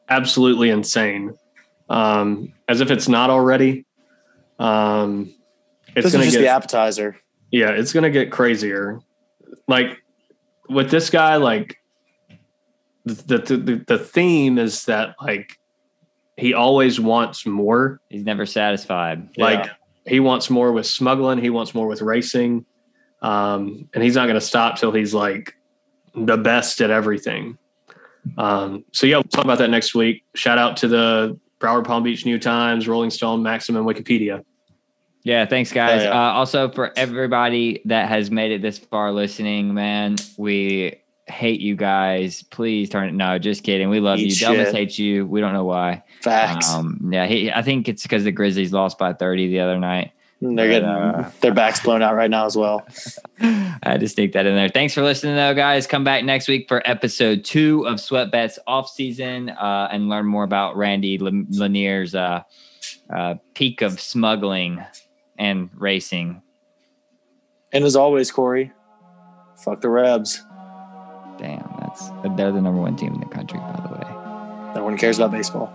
[0.09, 1.33] absolutely insane.
[1.89, 3.85] um, as if it's not already.
[4.59, 5.33] Um,
[5.95, 7.17] it's this going was to just the appetizer.
[7.51, 8.99] yeah, it's going to get crazier.
[9.67, 10.03] Like
[10.69, 11.77] with this guy, like
[13.05, 15.59] the, the the the theme is that like
[16.37, 18.01] he always wants more.
[18.09, 19.29] He's never satisfied.
[19.37, 19.69] Like
[20.05, 21.39] he wants more with smuggling.
[21.39, 22.65] He wants more with racing.
[23.21, 25.55] Um, and he's not going to stop till he's like
[26.13, 27.57] the best at everything.
[28.37, 30.23] Um, so yeah, we'll talk about that next week.
[30.35, 34.43] Shout out to the Broward Palm Beach New Times, Rolling Stone, Maxim, and Wikipedia.
[35.23, 36.01] Yeah, thanks, guys.
[36.01, 36.11] Oh, yeah.
[36.11, 40.95] Uh, also, for everybody that has made it this far listening, man, we
[41.27, 42.43] hate you guys.
[42.43, 43.13] Please turn it.
[43.13, 43.89] No, just kidding.
[43.89, 44.47] We love Eat you.
[44.47, 44.75] Delmas shit.
[44.75, 45.25] hates you.
[45.25, 46.03] We don't know why.
[46.21, 46.69] Facts.
[46.69, 50.11] Um, yeah, he, I think it's because the Grizzlies lost by 30 the other night.
[50.41, 52.85] They're getting uh, their backs blown out right now as well.
[53.39, 54.67] I had to sneak that in there.
[54.67, 55.87] Thanks for listening, though, guys.
[55.87, 60.25] Come back next week for episode two of Sweat Bets off season uh, and learn
[60.25, 62.41] more about Randy Lanier's uh,
[63.13, 64.83] uh, peak of smuggling
[65.37, 66.41] and racing.
[67.71, 68.73] And as always, Corey,
[69.55, 70.43] fuck the Rebs.
[71.43, 74.73] Damn, that's they're the number one team in the country, by the way.
[74.75, 75.69] No one cares about baseball.